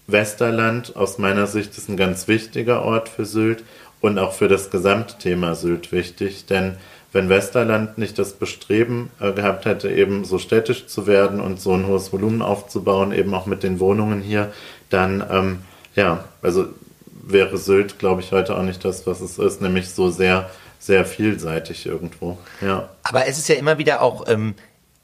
Westerland 0.07 0.95
aus 0.95 1.17
meiner 1.17 1.47
Sicht 1.47 1.77
ist 1.77 1.89
ein 1.89 1.97
ganz 1.97 2.27
wichtiger 2.27 2.83
Ort 2.83 3.09
für 3.09 3.25
Sylt 3.25 3.63
und 4.01 4.19
auch 4.19 4.33
für 4.33 4.47
das 4.47 4.69
Gesamtthema 4.69 5.55
Sylt 5.55 5.91
wichtig, 5.91 6.45
denn 6.45 6.77
wenn 7.13 7.29
Westerland 7.29 7.97
nicht 7.99 8.17
das 8.17 8.33
Bestreben 8.33 9.11
äh, 9.19 9.31
gehabt 9.31 9.65
hätte, 9.65 9.89
eben 9.89 10.25
so 10.25 10.39
städtisch 10.39 10.87
zu 10.87 11.05
werden 11.05 11.39
und 11.39 11.61
so 11.61 11.73
ein 11.73 11.87
hohes 11.87 12.11
Volumen 12.11 12.41
aufzubauen, 12.41 13.11
eben 13.11 13.33
auch 13.33 13.45
mit 13.45 13.61
den 13.63 13.79
Wohnungen 13.79 14.21
hier, 14.21 14.51
dann 14.89 15.23
ähm, 15.29 15.59
ja, 15.95 16.25
also 16.41 16.67
wäre 17.05 17.57
Sylt, 17.57 17.99
glaube 17.99 18.21
ich, 18.21 18.31
heute 18.31 18.57
auch 18.57 18.63
nicht 18.63 18.83
das, 18.83 19.07
was 19.07 19.21
es 19.21 19.37
ist, 19.37 19.61
nämlich 19.61 19.89
so 19.89 20.09
sehr, 20.09 20.49
sehr 20.79 21.05
vielseitig 21.05 21.85
irgendwo. 21.85 22.37
Ja. 22.61 22.89
Aber 23.03 23.27
es 23.27 23.37
ist 23.37 23.47
ja 23.47 23.55
immer 23.55 23.77
wieder 23.77 24.01
auch, 24.01 24.27
ähm, 24.27 24.55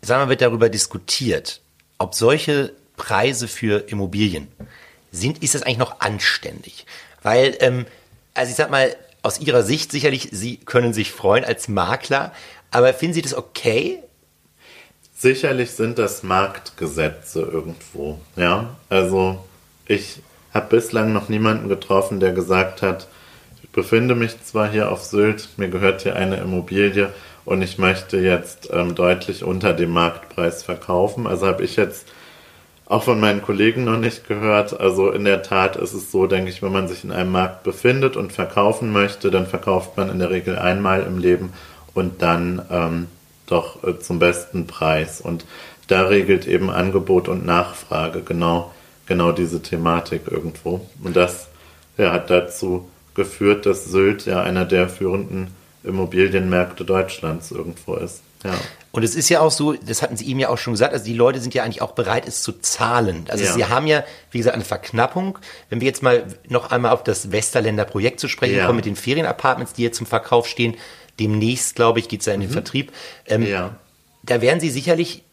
sagen 0.01 0.23
wir, 0.23 0.29
wird 0.29 0.41
darüber 0.41 0.67
diskutiert, 0.67 1.61
ob 1.99 2.15
solche 2.15 2.73
Preise 2.97 3.47
für 3.47 3.87
Immobilien 3.87 4.47
sind, 5.11 5.43
ist 5.43 5.55
das 5.55 5.63
eigentlich 5.63 5.77
noch 5.77 5.99
anständig? 5.99 6.85
Weil, 7.21 7.57
ähm, 7.59 7.85
also 8.33 8.49
ich 8.49 8.55
sag 8.55 8.69
mal, 8.69 8.95
aus 9.21 9.39
Ihrer 9.39 9.63
Sicht 9.63 9.91
sicherlich, 9.91 10.29
Sie 10.31 10.57
können 10.57 10.93
sich 10.93 11.11
freuen 11.11 11.43
als 11.43 11.67
Makler, 11.67 12.31
aber 12.71 12.93
finden 12.93 13.15
Sie 13.15 13.21
das 13.21 13.33
okay? 13.33 14.01
Sicherlich 15.15 15.71
sind 15.71 15.99
das 15.99 16.23
Marktgesetze 16.23 17.41
irgendwo, 17.41 18.19
ja. 18.37 18.77
Also 18.87 19.43
ich 19.85 20.21
habe 20.53 20.77
bislang 20.77 21.11
noch 21.11 21.27
niemanden 21.27 21.67
getroffen, 21.67 22.19
der 22.19 22.31
gesagt 22.31 22.81
hat, 22.81 23.07
ich 23.61 23.69
befinde 23.69 24.15
mich 24.15 24.41
zwar 24.43 24.69
hier 24.69 24.91
auf 24.91 25.03
Sylt, 25.03 25.49
mir 25.57 25.67
gehört 25.67 26.03
hier 26.03 26.15
eine 26.15 26.37
Immobilie 26.37 27.11
und 27.43 27.61
ich 27.61 27.77
möchte 27.77 28.17
jetzt 28.17 28.69
ähm, 28.71 28.95
deutlich 28.95 29.43
unter 29.43 29.73
dem 29.73 29.91
Marktpreis 29.91 30.63
verkaufen. 30.63 31.27
Also 31.27 31.47
habe 31.47 31.63
ich 31.63 31.75
jetzt 31.75 32.07
auch 32.89 33.03
von 33.03 33.19
meinen 33.19 33.43
Kollegen 33.43 33.83
noch 33.85 33.99
nicht 33.99 34.27
gehört. 34.27 34.77
Also 34.77 35.11
in 35.11 35.23
der 35.23 35.43
Tat 35.43 35.75
ist 35.75 35.93
es 35.93 36.11
so, 36.11 36.25
denke 36.25 36.49
ich, 36.49 36.63
wenn 36.63 36.71
man 36.71 36.87
sich 36.87 37.03
in 37.03 37.11
einem 37.11 37.31
Markt 37.31 37.63
befindet 37.63 38.17
und 38.17 38.33
verkaufen 38.33 38.91
möchte, 38.91 39.29
dann 39.29 39.45
verkauft 39.45 39.95
man 39.95 40.09
in 40.09 40.17
der 40.19 40.31
Regel 40.31 40.57
einmal 40.57 41.03
im 41.03 41.19
Leben 41.19 41.53
und 41.93 42.23
dann 42.23 42.65
ähm, 42.71 43.07
doch 43.45 43.83
äh, 43.83 43.99
zum 43.99 44.17
besten 44.17 44.65
Preis. 44.65 45.21
Und 45.21 45.45
da 45.87 46.01
regelt 46.01 46.47
eben 46.47 46.71
Angebot 46.71 47.27
und 47.27 47.45
Nachfrage 47.45 48.21
genau, 48.21 48.73
genau 49.05 49.31
diese 49.33 49.61
Thematik 49.61 50.23
irgendwo. 50.29 50.87
Und 51.03 51.15
das 51.15 51.47
ja, 51.95 52.11
hat 52.11 52.31
dazu 52.31 52.89
geführt, 53.13 53.67
dass 53.67 53.85
Sylt 53.85 54.25
ja 54.25 54.41
einer 54.41 54.65
der 54.65 54.89
führenden 54.89 55.53
Immobilienmärkte 55.83 56.85
Deutschlands 56.85 57.51
irgendwo 57.51 57.95
ist. 57.95 58.23
Ja. 58.43 58.53
Und 58.91 59.03
es 59.03 59.15
ist 59.15 59.29
ja 59.29 59.39
auch 59.41 59.51
so, 59.51 59.73
das 59.73 60.01
hatten 60.01 60.17
Sie 60.17 60.25
ihm 60.25 60.39
ja 60.39 60.49
auch 60.49 60.57
schon 60.57 60.73
gesagt, 60.73 60.93
also 60.93 61.05
die 61.05 61.13
Leute 61.13 61.39
sind 61.39 61.53
ja 61.53 61.63
eigentlich 61.63 61.81
auch 61.81 61.91
bereit, 61.91 62.27
es 62.27 62.41
zu 62.41 62.53
zahlen. 62.53 63.25
Also 63.29 63.43
ja. 63.43 63.53
sie 63.53 63.65
haben 63.65 63.85
ja, 63.85 64.03
wie 64.31 64.39
gesagt, 64.39 64.55
eine 64.55 64.65
Verknappung. 64.65 65.37
Wenn 65.69 65.79
wir 65.79 65.87
jetzt 65.87 66.01
mal 66.01 66.25
noch 66.47 66.71
einmal 66.71 66.91
auf 66.91 67.03
das 67.03 67.31
Westerländer 67.31 67.85
Projekt 67.85 68.19
zu 68.19 68.27
sprechen 68.27 68.57
ja. 68.57 68.65
kommen 68.65 68.77
mit 68.77 68.85
den 68.85 68.95
Ferienapartments, 68.95 69.73
die 69.73 69.83
jetzt 69.83 69.97
zum 69.97 70.07
Verkauf 70.07 70.47
stehen, 70.47 70.75
demnächst, 71.19 71.75
glaube 71.75 71.99
ich, 71.99 72.07
geht 72.07 72.21
es 72.21 72.25
ja 72.25 72.33
in 72.33 72.41
den 72.41 72.49
mhm. 72.49 72.53
Vertrieb. 72.53 72.91
Ähm, 73.27 73.43
ja. 73.43 73.75
Da 74.23 74.41
werden 74.41 74.59
Sie 74.59 74.69
sicherlich 74.69 75.23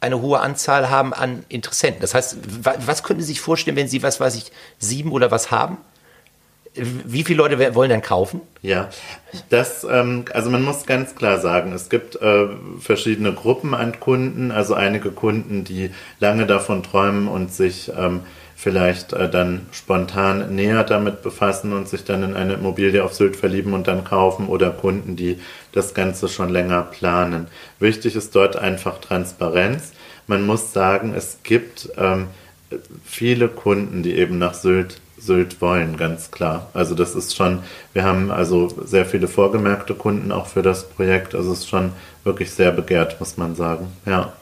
eine 0.00 0.20
hohe 0.20 0.40
Anzahl 0.40 0.90
haben 0.90 1.12
an 1.12 1.44
Interessenten. 1.48 2.00
Das 2.00 2.14
heißt, 2.14 2.38
was 2.62 3.02
könnten 3.02 3.22
Sie 3.22 3.28
sich 3.28 3.40
vorstellen, 3.40 3.76
wenn 3.76 3.88
Sie, 3.88 4.02
was 4.02 4.20
weiß 4.20 4.36
ich, 4.36 4.52
sieben 4.78 5.12
oder 5.12 5.30
was 5.30 5.50
haben? 5.50 5.78
Wie 6.74 7.24
viele 7.24 7.38
Leute 7.38 7.74
wollen 7.74 7.90
denn 7.90 8.02
kaufen? 8.02 8.40
Ja, 8.62 8.88
das, 9.48 9.86
ähm, 9.88 10.24
also 10.32 10.50
man 10.50 10.62
muss 10.62 10.86
ganz 10.86 11.14
klar 11.14 11.40
sagen, 11.40 11.72
es 11.72 11.88
gibt 11.88 12.16
äh, 12.16 12.46
verschiedene 12.80 13.32
Gruppen 13.32 13.74
an 13.74 13.98
Kunden, 14.00 14.50
also 14.50 14.74
einige 14.74 15.10
Kunden, 15.10 15.64
die 15.64 15.90
lange 16.20 16.46
davon 16.46 16.82
träumen 16.82 17.28
und 17.28 17.52
sich 17.52 17.90
ähm, 17.96 18.20
vielleicht 18.58 19.12
äh, 19.12 19.30
dann 19.30 19.66
spontan 19.70 20.54
näher 20.54 20.82
damit 20.82 21.22
befassen 21.22 21.72
und 21.72 21.88
sich 21.88 22.04
dann 22.04 22.24
in 22.24 22.34
eine 22.34 22.54
Immobilie 22.54 23.04
auf 23.04 23.14
Sylt 23.14 23.36
verlieben 23.36 23.72
und 23.72 23.86
dann 23.86 24.02
kaufen 24.02 24.48
oder 24.48 24.70
Kunden, 24.70 25.14
die 25.14 25.38
das 25.72 25.94
Ganze 25.94 26.28
schon 26.28 26.48
länger 26.48 26.82
planen. 26.82 27.46
Wichtig 27.78 28.16
ist 28.16 28.34
dort 28.34 28.56
einfach 28.56 28.98
Transparenz. 29.00 29.92
Man 30.26 30.44
muss 30.44 30.72
sagen, 30.72 31.14
es 31.16 31.38
gibt 31.44 31.90
ähm, 31.96 32.26
viele 33.04 33.48
Kunden, 33.48 34.02
die 34.02 34.14
eben 34.14 34.38
nach 34.38 34.54
Sylt 34.54 35.00
Sylt 35.18 35.60
wollen, 35.60 35.96
ganz 35.96 36.30
klar. 36.30 36.70
Also 36.74 36.94
das 36.94 37.14
ist 37.14 37.36
schon, 37.36 37.60
wir 37.92 38.04
haben 38.04 38.30
also 38.30 38.68
sehr 38.84 39.06
viele 39.06 39.28
vorgemerkte 39.28 39.94
Kunden 39.94 40.32
auch 40.32 40.46
für 40.46 40.62
das 40.62 40.88
Projekt. 40.88 41.34
Also 41.34 41.52
es 41.52 41.60
ist 41.60 41.68
schon 41.68 41.92
wirklich 42.24 42.50
sehr 42.50 42.72
begehrt, 42.72 43.20
muss 43.20 43.36
man 43.36 43.54
sagen. 43.54 43.88
Ja. 44.06 44.32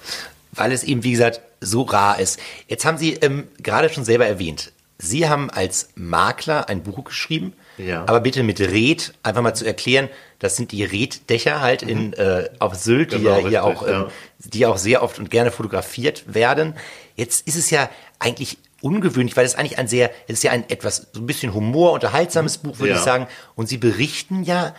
Weil 0.52 0.72
es 0.72 0.84
eben, 0.84 1.04
wie 1.04 1.12
gesagt, 1.12 1.40
so 1.60 1.82
rar 1.82 2.18
ist. 2.18 2.38
Jetzt 2.68 2.84
haben 2.84 2.98
Sie 2.98 3.14
ähm, 3.14 3.44
gerade 3.62 3.88
schon 3.88 4.04
selber 4.04 4.26
erwähnt, 4.26 4.72
Sie 4.98 5.28
haben 5.28 5.50
als 5.50 5.90
Makler 5.94 6.68
ein 6.70 6.82
Buch 6.82 7.04
geschrieben, 7.04 7.52
ja. 7.76 8.02
aber 8.06 8.20
bitte 8.20 8.42
mit 8.42 8.60
Red, 8.60 9.12
einfach 9.22 9.42
mal 9.42 9.54
zu 9.54 9.66
erklären, 9.66 10.08
das 10.38 10.56
sind 10.56 10.72
die 10.72 10.84
Reddächer 10.84 11.60
halt 11.60 11.82
mhm. 11.82 11.88
in, 11.88 12.12
äh, 12.14 12.48
auf 12.60 12.74
Sylt, 12.76 13.10
genau, 13.10 13.20
die 13.20 13.26
ja 13.26 13.34
richtig, 13.34 13.50
hier 13.50 13.64
auch, 13.64 13.86
ähm, 13.86 13.92
ja. 13.92 14.08
die 14.38 14.66
auch 14.66 14.78
sehr 14.78 15.02
oft 15.02 15.18
und 15.18 15.30
gerne 15.30 15.50
fotografiert 15.50 16.24
werden. 16.32 16.74
Jetzt 17.14 17.46
ist 17.46 17.56
es 17.56 17.68
ja 17.68 17.90
eigentlich 18.18 18.56
ungewöhnlich, 18.86 19.36
weil 19.36 19.44
es 19.44 19.56
eigentlich 19.56 19.78
ein 19.78 19.88
sehr, 19.88 20.10
es 20.28 20.34
ist 20.34 20.44
ja 20.44 20.52
ein 20.52 20.68
etwas, 20.70 21.08
so 21.12 21.20
ein 21.20 21.26
bisschen 21.26 21.52
Humor, 21.52 21.92
unterhaltsames 21.92 22.58
Buch, 22.58 22.78
würde 22.78 22.92
ja. 22.92 22.96
ich 22.96 23.02
sagen. 23.02 23.26
Und 23.56 23.68
sie 23.68 23.78
berichten 23.78 24.44
ja 24.44 24.74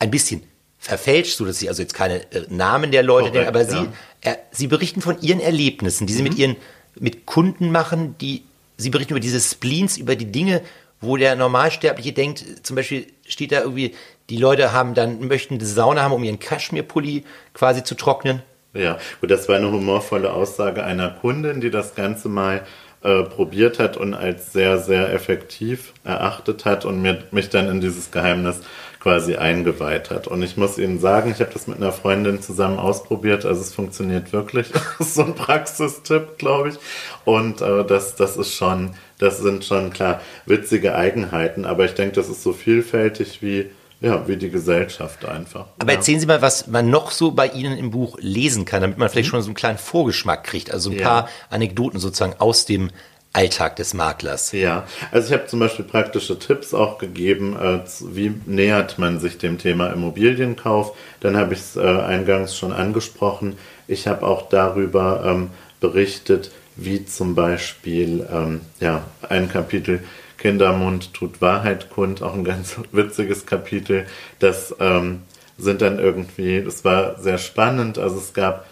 ein 0.00 0.10
bisschen 0.10 0.42
verfälscht, 0.78 1.36
so 1.36 1.44
dass 1.44 1.60
sie 1.60 1.68
also 1.68 1.82
jetzt 1.82 1.94
keine 1.94 2.20
äh, 2.32 2.46
Namen 2.48 2.90
der 2.90 3.04
Leute 3.04 3.30
Korrekt, 3.30 3.34
nennen, 3.34 3.48
aber 3.48 3.64
sie, 3.64 3.88
ja. 4.24 4.32
äh, 4.32 4.36
sie 4.50 4.66
berichten 4.66 5.00
von 5.00 5.20
ihren 5.20 5.38
Erlebnissen, 5.38 6.08
die 6.08 6.12
sie 6.12 6.22
mhm. 6.22 6.28
mit 6.28 6.38
ihren, 6.38 6.56
mit 6.98 7.24
Kunden 7.24 7.70
machen, 7.70 8.16
die, 8.20 8.42
sie 8.76 8.90
berichten 8.90 9.12
über 9.12 9.20
diese 9.20 9.40
Spleens, 9.40 9.96
über 9.96 10.16
die 10.16 10.32
Dinge, 10.32 10.60
wo 11.00 11.16
der 11.16 11.36
Normalsterbliche 11.36 12.12
denkt, 12.12 12.44
zum 12.66 12.76
Beispiel 12.76 13.06
steht 13.26 13.52
da 13.52 13.60
irgendwie, 13.60 13.94
die 14.30 14.36
Leute 14.36 14.72
haben 14.72 14.94
dann, 14.94 15.26
möchten 15.26 15.54
eine 15.54 15.64
Sauna 15.64 16.02
haben, 16.02 16.12
um 16.12 16.24
ihren 16.24 16.40
Kaschmirpulli 16.40 17.24
quasi 17.54 17.84
zu 17.84 17.94
trocknen. 17.94 18.42
Ja, 18.74 18.98
und 19.20 19.30
das 19.30 19.48
war 19.48 19.56
eine 19.56 19.70
humorvolle 19.70 20.32
Aussage 20.32 20.82
einer 20.82 21.10
Kundin, 21.10 21.60
die 21.60 21.70
das 21.70 21.94
Ganze 21.94 22.28
mal 22.28 22.66
äh, 23.02 23.24
probiert 23.24 23.78
hat 23.78 23.96
und 23.96 24.14
als 24.14 24.52
sehr, 24.52 24.78
sehr 24.78 25.12
effektiv 25.12 25.92
erachtet 26.04 26.64
hat 26.64 26.84
und 26.84 27.02
mir, 27.02 27.24
mich 27.30 27.50
dann 27.50 27.68
in 27.68 27.80
dieses 27.80 28.10
Geheimnis 28.10 28.60
quasi 29.00 29.34
eingeweiht 29.34 30.10
hat. 30.10 30.28
Und 30.28 30.42
ich 30.42 30.56
muss 30.56 30.78
Ihnen 30.78 31.00
sagen, 31.00 31.32
ich 31.32 31.40
habe 31.40 31.50
das 31.52 31.66
mit 31.66 31.78
einer 31.78 31.90
Freundin 31.90 32.40
zusammen 32.40 32.78
ausprobiert. 32.78 33.44
Also 33.44 33.60
es 33.60 33.74
funktioniert 33.74 34.32
wirklich. 34.32 34.70
Das 34.98 35.08
ist 35.08 35.14
so 35.14 35.24
ein 35.24 35.34
Praxistipp, 35.34 36.38
glaube 36.38 36.68
ich. 36.68 36.76
Und 37.24 37.60
äh, 37.60 37.84
das, 37.84 38.14
das 38.14 38.36
ist 38.36 38.54
schon, 38.54 38.90
das 39.18 39.38
sind 39.38 39.64
schon 39.64 39.90
klar 39.90 40.20
witzige 40.46 40.94
Eigenheiten. 40.94 41.64
Aber 41.64 41.84
ich 41.84 41.94
denke, 41.94 42.14
das 42.14 42.28
ist 42.28 42.44
so 42.44 42.52
vielfältig 42.52 43.42
wie 43.42 43.70
ja, 44.02 44.26
wie 44.26 44.36
die 44.36 44.50
Gesellschaft 44.50 45.24
einfach. 45.24 45.66
Aber 45.78 45.92
ja. 45.92 45.98
erzählen 45.98 46.18
Sie 46.18 46.26
mal, 46.26 46.42
was 46.42 46.66
man 46.66 46.90
noch 46.90 47.12
so 47.12 47.30
bei 47.30 47.46
Ihnen 47.46 47.78
im 47.78 47.92
Buch 47.92 48.18
lesen 48.20 48.64
kann, 48.64 48.82
damit 48.82 48.98
man 48.98 49.08
vielleicht 49.08 49.28
mhm. 49.28 49.36
schon 49.36 49.42
so 49.42 49.48
einen 49.48 49.54
kleinen 49.54 49.78
Vorgeschmack 49.78 50.42
kriegt. 50.44 50.72
Also 50.72 50.90
ein 50.90 50.98
ja. 50.98 51.08
paar 51.08 51.28
Anekdoten 51.50 52.00
sozusagen 52.00 52.34
aus 52.38 52.66
dem 52.66 52.90
Alltag 53.32 53.76
des 53.76 53.94
Maklers. 53.94 54.52
Ja, 54.52 54.84
also 55.10 55.28
ich 55.28 55.32
habe 55.32 55.46
zum 55.46 55.60
Beispiel 55.60 55.84
praktische 55.84 56.38
Tipps 56.38 56.74
auch 56.74 56.98
gegeben, 56.98 57.56
äh, 57.56 57.78
wie 58.12 58.34
nähert 58.44 58.98
man 58.98 59.20
sich 59.20 59.38
dem 59.38 59.56
Thema 59.56 59.86
Immobilienkauf. 59.92 60.96
Dann 61.20 61.36
habe 61.36 61.54
ich 61.54 61.60
es 61.60 61.76
äh, 61.76 61.80
eingangs 61.80 62.58
schon 62.58 62.72
angesprochen. 62.72 63.56
Ich 63.86 64.06
habe 64.08 64.26
auch 64.26 64.48
darüber 64.48 65.22
ähm, 65.24 65.50
berichtet, 65.80 66.50
wie 66.76 67.04
zum 67.04 67.34
Beispiel 67.34 68.26
ähm, 68.30 68.62
ja, 68.80 69.04
ein 69.28 69.48
Kapitel 69.48 70.02
Kindermund 70.42 71.14
tut 71.14 71.40
Wahrheit 71.40 71.88
kund, 71.88 72.20
auch 72.20 72.34
ein 72.34 72.42
ganz 72.42 72.76
witziges 72.92 73.46
Kapitel. 73.46 74.06
Das 74.40 74.74
ähm, 74.80 75.22
sind 75.56 75.80
dann 75.80 76.00
irgendwie, 76.00 76.60
das 76.62 76.84
war 76.84 77.18
sehr 77.20 77.38
spannend. 77.38 77.96
Also 77.96 78.18
es 78.18 78.34
gab 78.34 78.66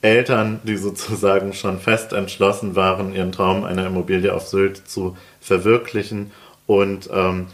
Eltern, 0.00 0.60
die 0.62 0.76
sozusagen 0.76 1.54
schon 1.54 1.80
fest 1.80 2.12
entschlossen 2.12 2.76
waren, 2.76 3.12
ihren 3.12 3.32
Traum 3.32 3.64
einer 3.64 3.86
Immobilie 3.86 4.32
auf 4.32 4.46
Sylt 4.46 4.88
zu 4.88 5.16
verwirklichen 5.40 6.30
und 6.68 7.10
ähm, 7.12 7.48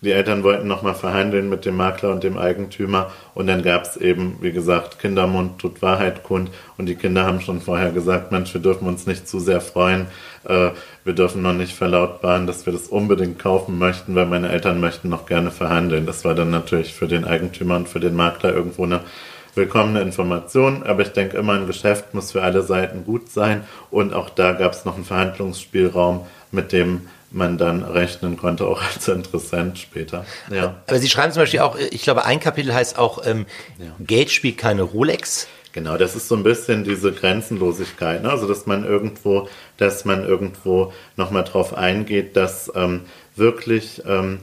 die 0.00 0.12
Eltern 0.12 0.44
wollten 0.44 0.68
nochmal 0.68 0.94
verhandeln 0.94 1.48
mit 1.48 1.64
dem 1.64 1.76
Makler 1.76 2.10
und 2.10 2.22
dem 2.22 2.38
Eigentümer. 2.38 3.10
Und 3.34 3.48
dann 3.48 3.62
gab 3.62 3.82
es 3.82 3.96
eben, 3.96 4.36
wie 4.40 4.52
gesagt, 4.52 4.98
Kindermund 4.98 5.58
tut 5.58 5.82
Wahrheit 5.82 6.22
kund. 6.22 6.50
Und 6.76 6.86
die 6.86 6.94
Kinder 6.94 7.24
haben 7.24 7.40
schon 7.40 7.60
vorher 7.60 7.90
gesagt, 7.90 8.30
Mensch, 8.30 8.54
wir 8.54 8.60
dürfen 8.60 8.86
uns 8.86 9.06
nicht 9.06 9.28
zu 9.28 9.40
sehr 9.40 9.60
freuen, 9.60 10.06
äh, 10.44 10.70
wir 11.04 11.12
dürfen 11.14 11.42
noch 11.42 11.52
nicht 11.52 11.74
verlautbaren, 11.74 12.46
dass 12.46 12.66
wir 12.66 12.72
das 12.72 12.88
unbedingt 12.88 13.38
kaufen 13.38 13.78
möchten, 13.78 14.14
weil 14.14 14.26
meine 14.26 14.50
Eltern 14.50 14.80
möchten 14.80 15.08
noch 15.08 15.26
gerne 15.26 15.50
verhandeln. 15.50 16.06
Das 16.06 16.24
war 16.24 16.34
dann 16.34 16.50
natürlich 16.50 16.94
für 16.94 17.08
den 17.08 17.24
Eigentümer 17.24 17.76
und 17.76 17.88
für 17.88 18.00
den 18.00 18.14
Makler 18.14 18.54
irgendwo 18.54 18.84
eine 18.84 19.00
willkommene 19.54 20.00
Information, 20.02 20.84
aber 20.84 21.02
ich 21.02 21.08
denke 21.08 21.36
immer, 21.36 21.54
ein 21.54 21.66
Geschäft 21.66 22.14
muss 22.14 22.32
für 22.32 22.42
alle 22.42 22.62
Seiten 22.62 23.04
gut 23.04 23.28
sein. 23.28 23.64
Und 23.90 24.14
auch 24.14 24.30
da 24.30 24.52
gab 24.52 24.72
es 24.72 24.84
noch 24.84 24.94
einen 24.94 25.04
Verhandlungsspielraum, 25.04 26.26
mit 26.52 26.72
dem 26.72 27.08
man 27.30 27.58
dann 27.58 27.84
rechnen 27.84 28.36
konnte, 28.36 28.66
auch 28.66 28.82
als 28.94 29.08
Interessent 29.08 29.78
später. 29.78 30.24
Ja. 30.50 30.76
Aber 30.86 30.98
Sie 30.98 31.08
schreiben 31.08 31.32
zum 31.32 31.42
Beispiel 31.42 31.60
auch, 31.60 31.76
ich 31.76 32.02
glaube, 32.02 32.24
ein 32.24 32.40
Kapitel 32.40 32.72
heißt 32.72 32.98
auch, 32.98 33.24
ähm, 33.26 33.46
ja. 33.78 33.94
Geld 34.00 34.30
spielt 34.30 34.58
keine 34.58 34.82
Rolex. 34.82 35.46
Genau, 35.72 35.98
das 35.98 36.16
ist 36.16 36.28
so 36.28 36.34
ein 36.34 36.42
bisschen 36.42 36.82
diese 36.82 37.12
Grenzenlosigkeit, 37.12 38.22
ne? 38.22 38.30
also 38.30 38.48
dass 38.48 38.66
man 38.66 38.84
irgendwo, 38.84 39.48
dass 39.76 40.04
man 40.04 40.24
irgendwo 40.24 40.92
nochmal 41.16 41.44
drauf 41.44 41.74
eingeht, 41.74 42.36
dass 42.36 42.72
ähm, 42.74 43.02
wirklich, 43.36 44.02
ähm, 44.06 44.40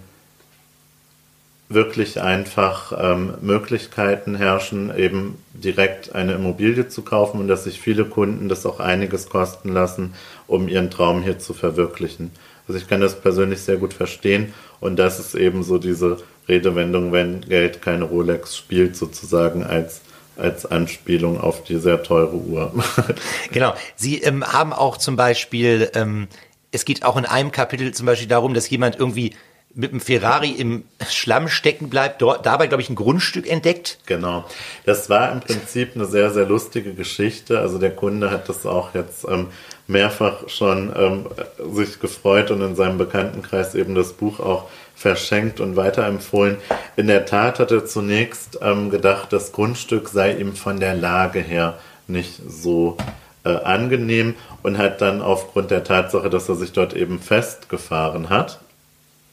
wirklich 1.67 2.21
einfach 2.21 2.93
ähm, 2.97 3.33
Möglichkeiten 3.41 4.35
herrschen, 4.35 4.95
eben 4.95 5.39
direkt 5.53 6.13
eine 6.13 6.33
Immobilie 6.33 6.89
zu 6.89 7.01
kaufen 7.01 7.39
und 7.39 7.47
dass 7.47 7.63
sich 7.63 7.81
viele 7.81 8.05
Kunden 8.05 8.47
das 8.47 8.65
auch 8.67 8.79
einiges 8.79 9.27
kosten 9.27 9.73
lassen, 9.73 10.13
um 10.45 10.67
ihren 10.67 10.91
Traum 10.91 11.23
hier 11.23 11.39
zu 11.39 11.55
verwirklichen. 11.55 12.31
Also 12.67 12.79
ich 12.79 12.87
kann 12.87 13.01
das 13.01 13.19
persönlich 13.19 13.61
sehr 13.61 13.77
gut 13.77 13.93
verstehen 13.93 14.53
und 14.79 14.97
das 14.97 15.19
ist 15.19 15.35
eben 15.35 15.63
so 15.63 15.77
diese 15.77 16.17
Redewendung, 16.47 17.11
wenn 17.11 17.41
Geld 17.41 17.81
keine 17.81 18.05
Rolex 18.05 18.55
spielt, 18.55 18.95
sozusagen 18.95 19.63
als 19.63 20.01
als 20.37 20.65
Anspielung 20.65 21.39
auf 21.39 21.63
die 21.63 21.77
sehr 21.77 22.03
teure 22.03 22.35
Uhr. 22.35 22.73
genau. 23.51 23.73
Sie 23.95 24.21
ähm, 24.21 24.43
haben 24.45 24.73
auch 24.73 24.97
zum 24.97 25.15
Beispiel, 25.15 25.89
ähm, 25.93 26.27
es 26.71 26.85
geht 26.85 27.05
auch 27.05 27.17
in 27.17 27.25
einem 27.25 27.51
Kapitel 27.51 27.93
zum 27.93 28.05
Beispiel 28.05 28.27
darum, 28.27 28.53
dass 28.53 28.69
jemand 28.69 28.97
irgendwie 28.97 29.33
mit 29.75 29.91
dem 29.91 29.99
Ferrari 29.99 30.51
im 30.51 30.85
Schlamm 31.09 31.49
stecken 31.49 31.89
bleibt, 31.89 32.21
dort, 32.21 32.45
dabei, 32.45 32.67
glaube 32.67 32.81
ich, 32.81 32.89
ein 32.89 32.95
Grundstück 32.95 33.47
entdeckt. 33.47 33.99
Genau. 34.05 34.45
Das 34.85 35.09
war 35.09 35.31
im 35.33 35.41
Prinzip 35.41 35.91
eine 35.95 36.05
sehr, 36.05 36.31
sehr 36.31 36.45
lustige 36.45 36.93
Geschichte. 36.93 37.59
Also 37.59 37.77
der 37.77 37.91
Kunde 37.91 38.31
hat 38.31 38.47
das 38.47 38.65
auch 38.65 38.95
jetzt 38.95 39.25
ähm, 39.27 39.47
mehrfach 39.87 40.47
schon 40.49 40.91
ähm, 40.95 41.25
sich 41.73 41.99
gefreut 41.99 42.51
und 42.51 42.61
in 42.61 42.75
seinem 42.75 42.97
Bekanntenkreis 42.97 43.75
eben 43.75 43.95
das 43.95 44.13
Buch 44.13 44.39
auch 44.39 44.69
verschenkt 44.95 45.59
und 45.59 45.75
weiterempfohlen. 45.75 46.57
In 46.95 47.07
der 47.07 47.25
Tat 47.25 47.59
hat 47.59 47.71
er 47.71 47.85
zunächst 47.85 48.59
ähm, 48.61 48.89
gedacht, 48.89 49.31
das 49.31 49.51
Grundstück 49.51 50.09
sei 50.09 50.33
ihm 50.35 50.55
von 50.55 50.79
der 50.79 50.95
Lage 50.95 51.39
her 51.39 51.77
nicht 52.07 52.39
so 52.47 52.97
äh, 53.43 53.49
angenehm 53.49 54.35
und 54.63 54.77
hat 54.77 55.01
dann 55.01 55.21
aufgrund 55.21 55.71
der 55.71 55.83
Tatsache, 55.83 56.29
dass 56.29 56.49
er 56.49 56.55
sich 56.55 56.71
dort 56.71 56.93
eben 56.93 57.19
festgefahren 57.19 58.29
hat, 58.29 58.59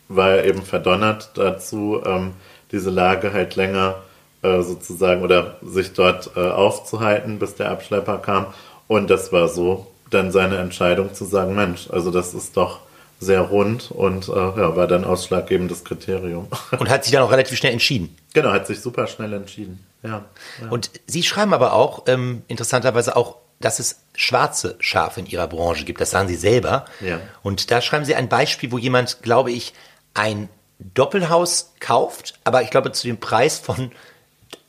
war 0.08 0.32
er 0.32 0.44
eben 0.44 0.62
verdonnert 0.62 1.30
dazu, 1.34 2.02
ähm, 2.04 2.32
diese 2.72 2.90
Lage 2.90 3.32
halt 3.32 3.56
länger 3.56 3.96
äh, 4.42 4.60
sozusagen 4.62 5.22
oder 5.22 5.56
sich 5.62 5.92
dort 5.92 6.32
äh, 6.36 6.40
aufzuhalten, 6.40 7.38
bis 7.38 7.54
der 7.54 7.70
Abschlepper 7.70 8.18
kam. 8.18 8.46
Und 8.88 9.08
das 9.08 9.32
war 9.32 9.48
so 9.48 9.86
dann 10.14 10.32
seine 10.32 10.58
Entscheidung 10.58 11.14
zu 11.14 11.24
sagen, 11.24 11.54
Mensch, 11.54 11.88
also 11.90 12.10
das 12.10 12.34
ist 12.34 12.56
doch 12.56 12.80
sehr 13.22 13.40
rund 13.40 13.90
und 13.90 14.28
äh, 14.28 14.32
ja, 14.32 14.76
war 14.76 14.86
dann 14.86 15.04
ausschlaggebendes 15.04 15.84
Kriterium. 15.84 16.48
Und 16.78 16.90
hat 16.90 17.04
sich 17.04 17.12
dann 17.12 17.22
auch 17.22 17.30
relativ 17.30 17.56
schnell 17.56 17.72
entschieden. 17.72 18.16
Genau, 18.34 18.50
hat 18.50 18.66
sich 18.66 18.80
super 18.80 19.06
schnell 19.06 19.32
entschieden. 19.32 19.84
Ja. 20.02 20.24
ja. 20.60 20.68
Und 20.70 20.90
Sie 21.06 21.22
schreiben 21.22 21.54
aber 21.54 21.72
auch, 21.72 22.02
ähm, 22.08 22.42
interessanterweise 22.48 23.14
auch, 23.14 23.36
dass 23.60 23.78
es 23.78 24.00
schwarze 24.16 24.74
Schafe 24.80 25.20
in 25.20 25.26
Ihrer 25.26 25.46
Branche 25.46 25.84
gibt. 25.84 26.00
Das 26.00 26.10
sagen 26.10 26.26
Sie 26.26 26.34
selber. 26.34 26.84
Ja. 27.00 27.20
Und 27.44 27.70
da 27.70 27.80
schreiben 27.80 28.04
Sie 28.04 28.16
ein 28.16 28.28
Beispiel, 28.28 28.72
wo 28.72 28.78
jemand, 28.78 29.22
glaube 29.22 29.52
ich, 29.52 29.72
ein 30.14 30.48
Doppelhaus 30.94 31.74
kauft, 31.78 32.34
aber 32.42 32.62
ich 32.62 32.70
glaube 32.70 32.90
zu 32.90 33.06
dem 33.06 33.18
Preis 33.18 33.60
von, 33.60 33.92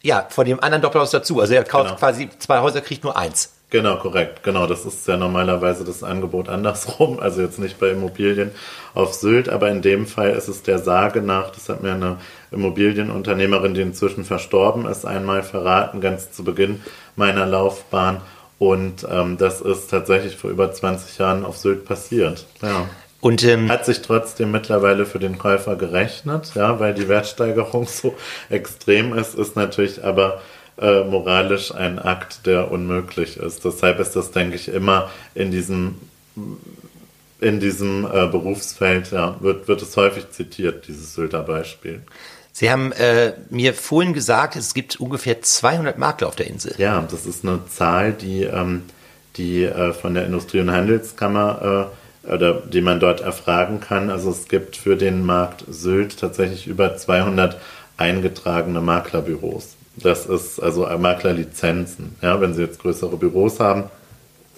ja, 0.03 0.27
von 0.29 0.45
dem 0.45 0.60
anderen 0.60 0.84
Doppelhaus 0.84 1.10
dazu. 1.10 1.39
Also 1.39 1.56
er 1.56 1.63
kauft 1.63 1.86
genau. 1.86 1.99
quasi 1.99 2.29
zwei 2.38 2.60
Häuser, 2.60 2.82
kriegt 2.82 3.03
nur 3.03 3.17
eins. 3.17 3.53
Genau, 3.73 3.95
korrekt. 3.97 4.43
Genau, 4.43 4.67
das 4.67 4.86
ist 4.86 5.07
ja 5.07 5.17
normalerweise 5.17 5.83
das 5.83 6.03
Angebot 6.03 6.47
andersrum. 6.47 7.19
Also 7.23 7.41
jetzt 7.41 7.57
nicht 7.57 7.79
bei 7.79 7.89
Immobilien 7.89 8.51
auf 8.93 9.15
Sylt, 9.15 9.49
aber 9.49 9.71
in 9.71 9.81
dem 9.81 10.05
Fall 10.05 10.29
ist 10.29 10.47
es 10.47 10.62
der 10.62 10.77
Sage 10.77 11.23
nach, 11.23 11.49
das 11.49 11.69
hat 11.69 11.81
mir 11.81 11.93
eine 11.93 12.17
Immobilienunternehmerin, 12.51 13.73
die 13.73 13.81
inzwischen 13.81 14.25
verstorben 14.25 14.86
ist, 14.86 15.05
einmal 15.05 15.41
verraten, 15.41 16.01
ganz 16.01 16.31
zu 16.31 16.43
Beginn 16.43 16.83
meiner 17.15 17.47
Laufbahn. 17.47 18.21
Und 18.59 19.07
ähm, 19.09 19.38
das 19.39 19.59
ist 19.59 19.89
tatsächlich 19.89 20.36
vor 20.38 20.51
über 20.51 20.71
20 20.71 21.17
Jahren 21.17 21.43
auf 21.43 21.57
Sylt 21.57 21.86
passiert. 21.86 22.45
Ja. 22.62 22.88
Und 23.21 23.43
ähm, 23.43 23.71
hat 23.71 23.86
sich 23.86 24.03
trotzdem 24.03 24.51
mittlerweile 24.51 25.07
für 25.07 25.17
den 25.17 25.39
Käufer 25.39 25.77
gerechnet, 25.77 26.51
ja, 26.53 26.79
weil 26.79 26.93
die 26.93 27.07
Wertsteigerung 27.07 27.88
so 27.88 28.13
extrem 28.51 29.17
ist, 29.17 29.33
ist 29.33 29.55
natürlich 29.55 30.03
aber 30.03 30.41
äh, 30.79 31.03
moralisch 31.03 31.73
ein 31.73 31.99
Akt, 31.99 32.45
der 32.45 32.71
unmöglich 32.71 33.38
ist. 33.38 33.63
Deshalb 33.63 33.99
ist 33.99 34.15
das, 34.15 34.31
denke 34.31 34.55
ich, 34.55 34.69
immer 34.69 35.09
in 35.36 35.51
diesem 35.51 35.95
in 37.39 37.59
diesem 37.59 38.05
äh, 38.05 38.27
Berufsfeld 38.27 39.12
ja, 39.12 39.36
wird, 39.41 39.67
wird 39.67 39.81
es 39.81 39.95
häufig 39.97 40.31
zitiert, 40.31 40.88
dieses 40.88 41.13
Sylter 41.13 41.43
Beispiel. 41.43 42.01
Sie 42.53 42.71
haben 42.71 42.91
äh, 42.93 43.33
mir 43.49 43.73
vorhin 43.73 44.13
gesagt, 44.13 44.55
es 44.55 44.73
gibt 44.73 44.99
ungefähr 44.99 45.41
200 45.41 45.97
Makler 45.97 46.27
auf 46.27 46.36
der 46.36 46.47
Insel. 46.47 46.73
Ja, 46.77 47.05
das 47.09 47.25
ist 47.25 47.43
eine 47.43 47.59
Zahl, 47.67 48.13
die, 48.13 48.43
ähm, 48.43 48.83
die 49.36 49.63
äh, 49.63 49.91
von 49.91 50.13
der 50.13 50.25
Industrie- 50.25 50.62
und 50.62 50.71
Handelskammer 50.71 51.89
äh, 52.23 52.31
oder 52.31 52.53
die 52.53 52.81
man 52.81 52.99
dort 52.99 53.21
erfragen 53.21 53.81
kann. 53.81 54.09
Also 54.09 54.29
es 54.29 54.47
gibt 54.47 54.77
für 54.77 54.95
den 54.95 55.25
Markt 55.25 55.65
Sylt 55.67 56.19
tatsächlich 56.19 56.67
über 56.67 56.95
200 56.95 57.59
eingetragene 57.97 58.81
Maklerbüros. 58.81 59.75
Das 59.95 60.25
ist 60.25 60.60
also 60.60 60.88
Maklerlizenzen. 60.97 62.15
Ja, 62.21 62.41
wenn 62.41 62.53
Sie 62.53 62.62
jetzt 62.62 62.79
größere 62.79 63.15
Büros 63.17 63.60
haben, 63.60 63.86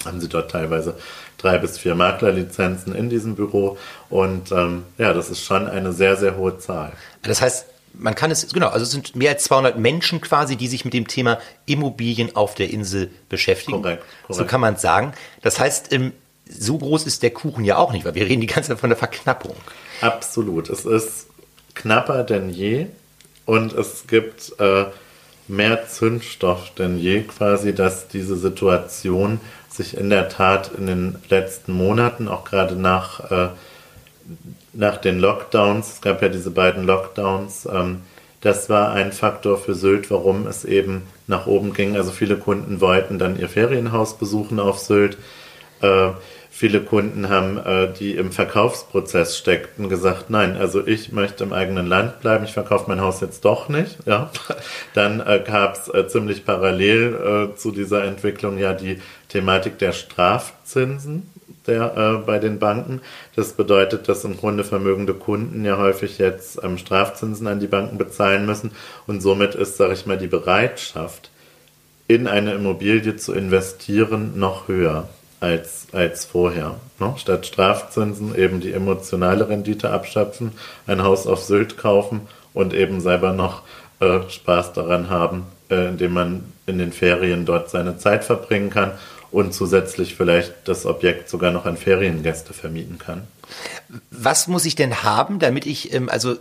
haben 0.05 0.21
Sie 0.21 0.29
dort 0.29 0.51
teilweise 0.51 0.95
drei 1.37 1.57
bis 1.57 1.77
vier 1.77 1.95
Maklerlizenzen 1.95 2.95
in 2.95 3.09
diesem 3.09 3.35
Büro. 3.35 3.77
Und 4.09 4.51
ähm, 4.51 4.83
ja, 4.97 5.13
das 5.13 5.29
ist 5.29 5.43
schon 5.43 5.67
eine 5.67 5.91
sehr, 5.91 6.15
sehr 6.15 6.37
hohe 6.37 6.57
Zahl. 6.57 6.93
Das 7.23 7.41
heißt, 7.41 7.65
man 7.97 8.15
kann 8.15 8.31
es, 8.31 8.51
genau, 8.53 8.67
also 8.67 8.83
es 8.83 8.91
sind 8.91 9.15
mehr 9.15 9.31
als 9.31 9.43
200 9.45 9.77
Menschen 9.77 10.21
quasi, 10.21 10.55
die 10.55 10.67
sich 10.67 10.85
mit 10.85 10.93
dem 10.93 11.07
Thema 11.07 11.39
Immobilien 11.65 12.35
auf 12.35 12.55
der 12.55 12.69
Insel 12.69 13.09
beschäftigen. 13.29 13.81
Korrekt, 13.81 14.03
korrekt. 14.23 14.39
So 14.39 14.45
kann 14.45 14.61
man 14.61 14.77
sagen. 14.77 15.13
Das 15.41 15.59
heißt, 15.59 15.91
ähm, 15.93 16.13
so 16.47 16.77
groß 16.77 17.05
ist 17.05 17.23
der 17.23 17.31
Kuchen 17.31 17.63
ja 17.65 17.77
auch 17.77 17.91
nicht, 17.91 18.05
weil 18.05 18.15
wir 18.15 18.25
reden 18.25 18.41
die 18.41 18.47
ganze 18.47 18.69
Zeit 18.69 18.79
von 18.79 18.89
der 18.89 18.97
Verknappung. 18.97 19.55
Absolut. 20.01 20.69
Es 20.69 20.85
ist 20.85 21.27
knapper 21.73 22.23
denn 22.23 22.49
je 22.49 22.87
und 23.45 23.73
es 23.73 24.05
gibt 24.07 24.53
äh, 24.59 24.85
mehr 25.47 25.87
Zündstoff 25.87 26.73
denn 26.75 26.97
je 26.97 27.21
quasi, 27.21 27.73
dass 27.73 28.07
diese 28.07 28.35
Situation 28.35 29.39
sich 29.69 29.97
in 29.97 30.09
der 30.09 30.29
Tat 30.29 30.71
in 30.77 30.87
den 30.87 31.15
letzten 31.29 31.73
Monaten, 31.73 32.27
auch 32.27 32.45
gerade 32.45 32.75
nach, 32.75 33.31
äh, 33.31 33.49
nach 34.73 34.97
den 34.97 35.19
Lockdowns, 35.19 35.93
es 35.93 36.01
gab 36.01 36.21
ja 36.21 36.29
diese 36.29 36.51
beiden 36.51 36.85
Lockdowns, 36.85 37.67
ähm, 37.71 38.01
Das 38.45 38.69
war 38.69 38.91
ein 38.91 39.11
Faktor 39.11 39.57
für 39.57 39.73
Sylt, 39.73 40.11
warum 40.11 40.45
es 40.45 40.65
eben 40.65 41.01
nach 41.25 41.47
oben 41.47 41.73
ging. 41.73 41.95
Also 41.97 42.11
viele 42.11 42.37
Kunden 42.37 42.79
wollten 42.79 43.17
dann 43.17 43.39
ihr 43.39 43.49
Ferienhaus 43.49 44.19
besuchen 44.19 44.59
auf 44.59 44.77
Sylt. 44.77 45.17
Äh, 45.81 46.11
viele 46.57 46.79
Kunden 46.79 47.27
haben, 47.27 47.57
äh, 47.57 47.91
die 47.91 48.15
im 48.15 48.31
Verkaufsprozess 48.31 49.37
steckten, 49.37 49.89
gesagt, 49.89 50.29
nein, 50.29 50.55
also 50.55 50.87
ich 50.87 51.11
möchte 51.11 51.43
im 51.43 51.51
eigenen 51.51 51.85
Land 51.85 52.21
bleiben, 52.21 52.45
ich 52.45 52.53
verkaufe 52.53 52.85
mein 52.87 53.01
Haus 53.01 53.19
jetzt 53.19 53.43
doch 53.43 53.67
nicht. 53.67 53.97
Ja. 54.05 54.31
Dann 54.93 55.19
äh, 55.19 55.43
gab 55.45 55.75
es 55.75 55.93
äh, 55.93 56.07
ziemlich 56.07 56.45
parallel 56.45 57.51
zu 57.57 57.71
dieser 57.71 58.05
Entwicklung 58.05 58.57
ja 58.57 58.73
die 58.73 59.01
Thematik 59.27 59.77
der 59.79 59.91
Strafzinsen 59.91 61.29
der, 61.67 62.23
bei 62.25 62.39
den 62.39 62.59
Banken. 62.59 63.01
Das 63.35 63.53
bedeutet, 63.53 64.07
dass 64.07 64.23
im 64.23 64.37
Grunde 64.37 64.63
vermögende 64.63 65.13
Kunden 65.13 65.65
ja 65.65 65.77
häufig 65.77 66.19
jetzt 66.19 66.63
ähm, 66.63 66.77
Strafzinsen 66.77 67.47
an 67.47 67.59
die 67.59 67.67
Banken 67.67 67.97
bezahlen 67.97 68.45
müssen 68.45 68.71
und 69.07 69.21
somit 69.21 69.55
ist, 69.55 69.75
sage 69.75 69.93
ich 69.93 70.05
mal, 70.05 70.17
die 70.17 70.27
Bereitschaft, 70.27 71.31
in 72.07 72.27
eine 72.27 72.53
Immobilie 72.53 73.17
zu 73.17 73.33
investieren, 73.33 74.39
noch 74.39 74.67
höher 74.67 75.09
als, 75.39 75.87
als 75.91 76.25
vorher. 76.25 76.75
Ne? 76.99 77.13
Statt 77.17 77.45
Strafzinsen 77.45 78.35
eben 78.35 78.61
die 78.61 78.73
emotionale 78.73 79.47
Rendite 79.49 79.89
abschöpfen, 79.89 80.53
ein 80.87 81.03
Haus 81.03 81.27
auf 81.27 81.43
Sylt 81.43 81.77
kaufen 81.77 82.21
und 82.53 82.73
eben 82.73 83.01
selber 83.01 83.33
noch 83.33 83.63
äh, 83.99 84.29
Spaß 84.29 84.73
daran 84.73 85.09
haben, 85.09 85.45
äh, 85.69 85.89
indem 85.89 86.13
man 86.13 86.53
in 86.65 86.77
den 86.77 86.91
Ferien 86.91 87.45
dort 87.45 87.69
seine 87.69 87.97
Zeit 87.97 88.23
verbringen 88.23 88.69
kann 88.69 88.91
und 89.31 89.53
zusätzlich 89.53 90.15
vielleicht 90.15 90.53
das 90.65 90.85
Objekt 90.85 91.29
sogar 91.29 91.51
noch 91.51 91.65
an 91.65 91.77
Feriengäste 91.77 92.53
vermieten 92.53 92.97
kann. 92.97 93.27
Was 94.09 94.47
muss 94.47 94.65
ich 94.65 94.75
denn 94.75 95.03
haben, 95.03 95.39
damit 95.39 95.65
ich, 95.65 95.93
ähm, 95.93 96.09
also 96.09 96.37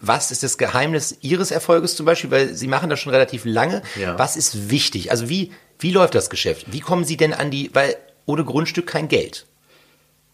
was 0.00 0.30
ist 0.30 0.42
das 0.42 0.58
Geheimnis 0.58 1.18
Ihres 1.20 1.50
Erfolges 1.50 1.96
zum 1.96 2.06
Beispiel? 2.06 2.30
Weil 2.30 2.54
Sie 2.54 2.66
machen 2.66 2.90
das 2.90 3.00
schon 3.00 3.12
relativ 3.12 3.44
lange. 3.44 3.82
Ja. 4.00 4.18
Was 4.18 4.36
ist 4.36 4.70
wichtig? 4.70 5.10
Also 5.10 5.28
wie, 5.28 5.52
wie 5.78 5.90
läuft 5.90 6.14
das 6.14 6.30
Geschäft? 6.30 6.72
Wie 6.72 6.80
kommen 6.80 7.04
Sie 7.04 7.16
denn 7.16 7.34
an 7.34 7.50
die, 7.50 7.70
weil 7.74 7.96
ohne 8.26 8.44
Grundstück 8.44 8.86
kein 8.86 9.08
Geld. 9.08 9.46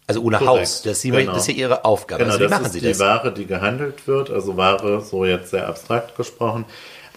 Also 0.07 0.23
ohne 0.23 0.39
Korrekt. 0.39 0.61
Haus. 0.61 0.83
Das, 0.83 1.01
Sie, 1.03 1.11
genau. 1.11 1.33
das, 1.33 1.43
ist 1.43 1.49
ja 1.49 1.55
Ihre 1.55 1.85
Aufgabe. 1.85 2.25
Genau, 2.25 2.35
also 2.35 2.45
wie 2.45 2.49
das 2.49 2.61
machen 2.61 2.73
Sie 2.73 2.79
ist 2.79 2.99
die 2.99 3.05
Ware, 3.05 3.33
die 3.33 3.47
gehandelt 3.47 4.07
wird. 4.07 4.31
Also 4.31 4.57
Ware, 4.57 5.03
so 5.03 5.25
jetzt 5.25 5.51
sehr 5.51 5.69
abstrakt 5.69 6.17
gesprochen. 6.17 6.65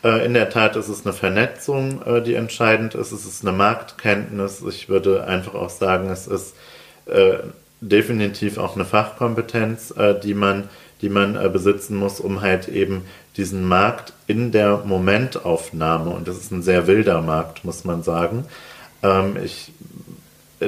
Äh, 0.04 0.26
in 0.26 0.34
der 0.34 0.50
Tat 0.50 0.76
ist 0.76 0.90
es 0.90 1.06
eine 1.06 1.14
Vernetzung, 1.14 2.02
äh, 2.06 2.22
die 2.22 2.36
entscheidend 2.36 2.96
ist. 2.96 3.12
Es 3.12 3.26
ist 3.26 3.46
eine 3.46 3.56
Marktkenntnis. 3.56 4.62
Ich 4.68 4.90
würde 4.90 5.26
einfach 5.26 5.54
auch 5.54 5.70
sagen, 5.70 6.10
es 6.10 6.28
ist 6.28 6.56
äh, 7.06 7.38
definitiv 7.80 8.58
auch 8.58 8.76
eine 8.76 8.86
Fachkompetenz, 8.86 9.92
die 10.24 10.36
man, 10.36 10.70
die 11.02 11.10
man 11.10 11.52
besitzen 11.52 11.96
muss, 11.96 12.20
um 12.20 12.42
halt 12.42 12.68
eben 12.68 13.06
diesen 13.38 13.68
Markt 13.68 14.14
in 14.28 14.52
der 14.52 14.84
Momentaufnahme, 14.86 16.12
und 16.12 16.28
das 16.28 16.38
ist 16.38 16.52
ein 16.52 16.62
sehr 16.62 16.86
wilder 16.86 17.22
Markt, 17.22 17.66
muss 17.66 17.84
man 17.84 18.04
sagen. 18.04 18.46
Ähm, 19.02 19.36
ich 19.44 19.72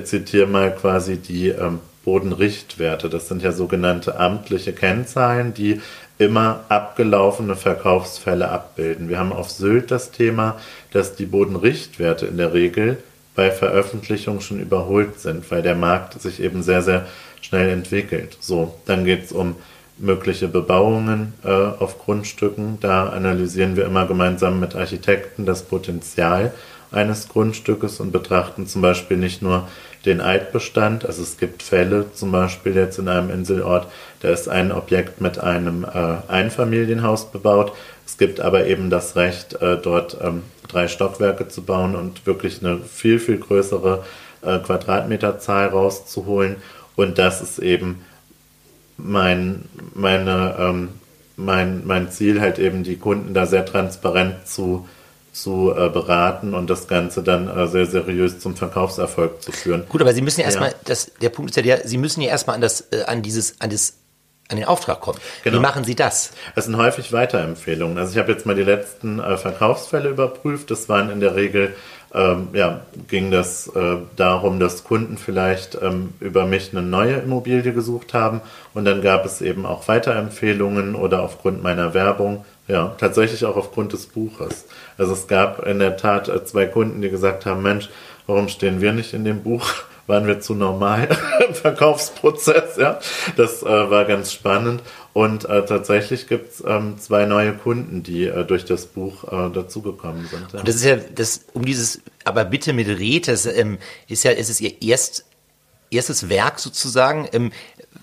zitiere 0.02 0.48
mal 0.48 0.74
quasi 0.74 1.18
die 1.18 1.50
ähm, 1.50 1.80
Bodenrichtwerte. 2.04 3.10
Das 3.10 3.28
sind 3.28 3.42
ja 3.42 3.52
sogenannte 3.52 4.20
amtliche 4.20 4.74
Kennzahlen, 4.74 5.54
die 5.54 5.82
immer 6.18 6.62
abgelaufene 6.70 7.56
Verkaufsfälle 7.56 8.50
abbilden. 8.50 9.10
Wir 9.10 9.20
haben 9.20 9.34
auf 9.34 9.50
Sylt 9.50 9.92
das 9.92 10.12
Thema, 10.12 10.60
dass 10.92 11.16
die 11.16 11.26
Bodenrichtwerte 11.26 12.26
in 12.26 12.38
der 12.38 12.54
Regel 12.54 12.98
bei 13.36 13.52
Veröffentlichung 13.52 14.42
schon 14.42 14.60
überholt 14.60 15.20
sind, 15.20 15.50
weil 15.50 15.62
der 15.62 15.76
Markt 15.76 16.22
sich 16.22 16.40
eben 16.42 16.62
sehr, 16.62 16.82
sehr 16.82 17.08
schnell 17.42 17.70
entwickelt. 17.70 18.38
So, 18.40 18.76
dann 18.86 19.06
geht 19.06 19.26
es 19.26 19.32
um 19.32 19.56
mögliche 19.98 20.48
Bebauungen 20.48 21.34
äh, 21.44 21.50
auf 21.50 22.00
Grundstücken. 22.00 22.80
Da 22.80 23.10
analysieren 23.10 23.76
wir 23.76 23.86
immer 23.86 24.08
gemeinsam 24.08 24.60
mit 24.60 24.76
Architekten 24.76 25.46
das 25.46 25.64
Potenzial 25.64 26.54
eines 26.94 27.30
Grundstückes 27.30 28.00
und 28.00 28.12
betrachten 28.12 28.68
zum 28.68 28.82
Beispiel 28.82 29.18
nicht 29.18 29.42
nur 29.42 29.68
den 30.06 30.22
Altbestand. 30.22 31.06
Also 31.06 31.22
es 31.22 31.38
gibt 31.38 31.64
Fälle, 31.64 32.12
zum 32.14 32.32
Beispiel 32.32 32.76
jetzt 32.76 33.00
in 33.00 33.08
einem 33.08 33.30
Inselort, 33.30 33.88
da 34.22 34.30
ist 34.30 34.50
ein 34.50 34.72
Objekt 34.72 35.22
mit 35.22 35.40
einem 35.40 35.84
äh, 35.86 36.18
Einfamilienhaus 36.28 37.32
bebaut. 37.32 37.74
Es 38.06 38.18
gibt 38.18 38.42
aber 38.42 38.66
eben 38.68 38.90
das 38.90 39.16
Recht, 39.16 39.62
äh, 39.62 39.78
dort 39.78 40.18
ähm, 40.22 40.44
drei 40.68 40.88
Stockwerke 40.88 41.48
zu 41.48 41.64
bauen 41.64 41.96
und 41.96 42.26
wirklich 42.26 42.64
eine 42.64 42.80
viel, 42.80 43.20
viel 43.20 43.38
größere 43.38 44.04
äh, 44.42 44.60
Quadratmeterzahl 44.60 45.68
rauszuholen. 45.68 46.58
Und 46.96 47.18
das 47.18 47.42
ist 47.42 47.60
eben 47.60 48.04
mein, 48.98 49.66
meine, 49.94 50.56
ähm, 50.60 50.90
mein, 51.36 51.86
mein 51.86 52.12
Ziel, 52.12 52.42
halt 52.42 52.60
eben 52.60 52.84
die 52.84 52.98
Kunden 52.98 53.34
da 53.34 53.46
sehr 53.46 53.66
transparent 53.66 54.48
zu 54.48 54.88
zu 55.34 55.74
äh, 55.76 55.90
beraten 55.90 56.54
und 56.54 56.70
das 56.70 56.88
Ganze 56.88 57.24
dann 57.24 57.50
äh, 57.50 57.68
sehr 57.68 57.88
seriös 57.88 58.40
zum 58.40 58.56
Verkaufserfolg 58.56 59.42
zu 59.42 59.52
führen. 59.52 59.84
Gut, 59.90 60.02
aber 60.02 60.14
Sie 60.14 60.22
müssen 60.22 60.42
ja 60.42 60.46
erstmal, 60.46 60.70
ja. 60.70 60.76
das, 60.86 61.12
der 61.22 61.30
Punkt 61.30 61.52
ist 61.52 61.58
ja 61.58 61.64
der, 61.64 61.88
Sie 61.88 61.98
müssen 61.98 62.22
ja 62.22 62.30
erstmal 62.30 62.56
an 62.56 62.62
das, 62.62 62.82
äh, 62.92 63.04
an 63.08 63.24
dieses, 63.24 63.60
an 63.60 63.72
das 63.72 63.96
an 64.50 64.58
den 64.58 64.66
Auftrag 64.66 65.02
kommen. 65.02 65.20
Genau. 65.44 65.58
Wie 65.58 65.62
machen 65.62 65.84
Sie 65.84 65.96
das? 65.96 66.32
Das 66.54 66.66
sind 66.66 66.78
häufig 66.78 67.12
Weiterempfehlungen. 67.12 67.98
Also 67.98 68.12
ich 68.12 68.20
habe 68.20 68.32
jetzt 68.32 68.46
mal 68.46 68.56
die 68.56 68.64
letzten 68.64 69.20
äh, 69.20 69.38
Verkaufsfälle 69.38 70.10
überprüft. 70.10 70.70
Das 70.70 70.90
waren 70.90 71.10
in 71.10 71.22
der 71.22 71.36
Regel, 71.36 71.76
ähm, 72.14 72.50
ja, 72.54 72.82
ging 73.08 73.32
das 73.32 73.68
äh, 73.70 73.96
darum, 74.16 74.60
dass 74.60 74.84
Kunden 74.84 75.18
vielleicht 75.18 75.78
ähm, 75.82 76.14
über 76.20 76.46
mich 76.46 76.72
eine 76.72 76.84
neue 76.84 77.16
Immobilie 77.16 77.74
gesucht 77.74 78.14
haben 78.14 78.42
und 78.76 78.86
dann 78.86 79.02
gab 79.02 79.26
es 79.26 79.42
eben 79.42 79.66
auch 79.66 79.88
Weiterempfehlungen 79.88 80.94
oder 80.94 81.24
aufgrund 81.24 81.64
meiner 81.64 81.96
Werbung 81.96 82.46
ja, 82.68 82.96
tatsächlich 82.98 83.46
auch 83.46 83.58
aufgrund 83.58 83.94
des 83.94 84.06
Buches. 84.06 84.66
Also 84.98 85.14
es 85.14 85.28
gab 85.28 85.66
in 85.66 85.80
der 85.80 85.98
Tat 85.98 86.30
äh, 86.30 86.46
zwei 86.46 86.66
Kunden, 86.66 87.02
die 87.02 87.10
gesagt 87.10 87.46
haben, 87.46 87.62
Mensch, 87.62 87.90
warum 88.26 88.48
stehen 88.48 88.82
wir 88.82 88.94
nicht 88.94 89.14
in 89.14 89.26
dem 89.26 89.44
Buch? 89.44 89.66
Waren 90.08 90.28
wir 90.28 90.42
zu 90.42 90.54
normal 90.54 91.08
im 91.48 91.56
Verkaufsprozess? 91.56 92.76
Ja, 92.78 93.00
das 93.38 93.64
äh, 93.64 93.90
war 93.90 94.04
ganz 94.04 94.34
spannend. 94.34 94.82
Und 95.14 95.46
äh, 95.46 95.64
tatsächlich 95.66 96.28
gibt 96.28 96.52
es 96.52 96.64
ähm, 96.68 96.98
zwei 97.00 97.26
neue 97.26 97.54
Kunden, 97.54 98.04
die 98.04 98.26
äh, 98.26 98.44
durch 98.44 98.66
das 98.66 98.86
Buch 98.88 99.24
äh, 99.32 99.50
dazugekommen 99.54 100.28
sind. 100.28 100.52
Ja. 100.52 100.60
Und 100.60 100.68
das 100.68 100.76
ist 100.76 100.84
ja 100.84 100.98
das 100.98 101.46
um 101.54 101.64
dieses, 101.64 102.02
aber 102.26 102.44
bitte 102.44 102.74
mit 102.74 102.88
Red, 102.90 103.30
das 103.30 103.46
ähm, 103.46 103.78
ist 104.10 104.26
ja, 104.26 104.32
ist 104.32 104.50
es 104.50 104.60
ihr 104.60 104.82
erst 104.82 105.26
erstes 105.90 106.28
Werk 106.28 106.60
sozusagen. 106.60 107.30
Ähm, 107.32 107.52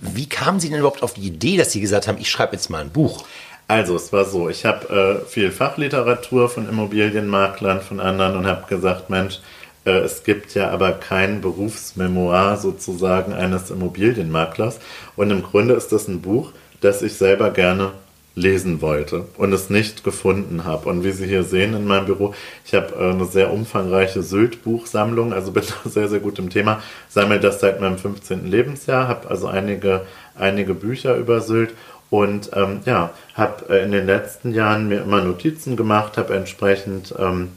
wie 0.00 0.28
kamen 0.28 0.60
Sie 0.60 0.70
denn 0.70 0.78
überhaupt 0.78 1.02
auf 1.02 1.14
die 1.14 1.26
Idee, 1.26 1.56
dass 1.56 1.72
Sie 1.72 1.80
gesagt 1.80 2.08
haben, 2.08 2.18
ich 2.18 2.30
schreibe 2.30 2.54
jetzt 2.54 2.70
mal 2.70 2.80
ein 2.80 2.90
Buch? 2.90 3.24
Also, 3.70 3.94
es 3.94 4.12
war 4.12 4.24
so, 4.24 4.48
ich 4.48 4.64
habe 4.64 5.22
äh, 5.22 5.28
viel 5.28 5.52
Fachliteratur 5.52 6.48
von 6.48 6.68
Immobilienmaklern, 6.68 7.80
von 7.80 8.00
anderen 8.00 8.34
und 8.34 8.46
habe 8.48 8.66
gesagt, 8.66 9.10
Mensch, 9.10 9.38
äh, 9.84 9.92
es 9.92 10.24
gibt 10.24 10.56
ja 10.56 10.70
aber 10.70 10.90
kein 10.90 11.40
Berufsmemoir 11.40 12.56
sozusagen 12.56 13.32
eines 13.32 13.70
Immobilienmaklers. 13.70 14.80
Und 15.14 15.30
im 15.30 15.44
Grunde 15.44 15.74
ist 15.74 15.92
das 15.92 16.08
ein 16.08 16.20
Buch, 16.20 16.50
das 16.80 17.00
ich 17.02 17.14
selber 17.14 17.50
gerne 17.50 17.92
lesen 18.34 18.80
wollte 18.80 19.26
und 19.36 19.52
es 19.52 19.70
nicht 19.70 20.04
gefunden 20.04 20.64
habe. 20.64 20.88
Und 20.88 21.04
wie 21.04 21.10
Sie 21.10 21.26
hier 21.26 21.42
sehen 21.42 21.74
in 21.74 21.86
meinem 21.86 22.06
Büro, 22.06 22.34
ich 22.64 22.74
habe 22.74 22.94
äh, 22.94 23.10
eine 23.10 23.24
sehr 23.24 23.52
umfangreiche 23.52 24.22
Sylt-Buchsammlung, 24.22 25.32
also 25.32 25.52
bin 25.52 25.64
da 25.84 25.90
sehr, 25.90 26.08
sehr 26.08 26.20
gut 26.20 26.38
im 26.38 26.50
Thema, 26.50 26.82
sammle 27.08 27.40
das 27.40 27.60
seit 27.60 27.80
meinem 27.80 27.98
15. 27.98 28.46
Lebensjahr, 28.46 29.08
habe 29.08 29.28
also 29.28 29.46
einige, 29.46 30.02
einige 30.36 30.74
Bücher 30.74 31.16
über 31.16 31.40
Sylt 31.40 31.74
und 32.08 32.50
ähm, 32.54 32.80
ja, 32.86 33.10
habe 33.34 33.72
äh, 33.72 33.84
in 33.84 33.92
den 33.92 34.06
letzten 34.06 34.52
Jahren 34.52 34.88
mir 34.88 35.02
immer 35.02 35.22
Notizen 35.22 35.76
gemacht, 35.76 36.16
habe 36.16 36.34
entsprechend 36.34 37.14
ähm, 37.18 37.50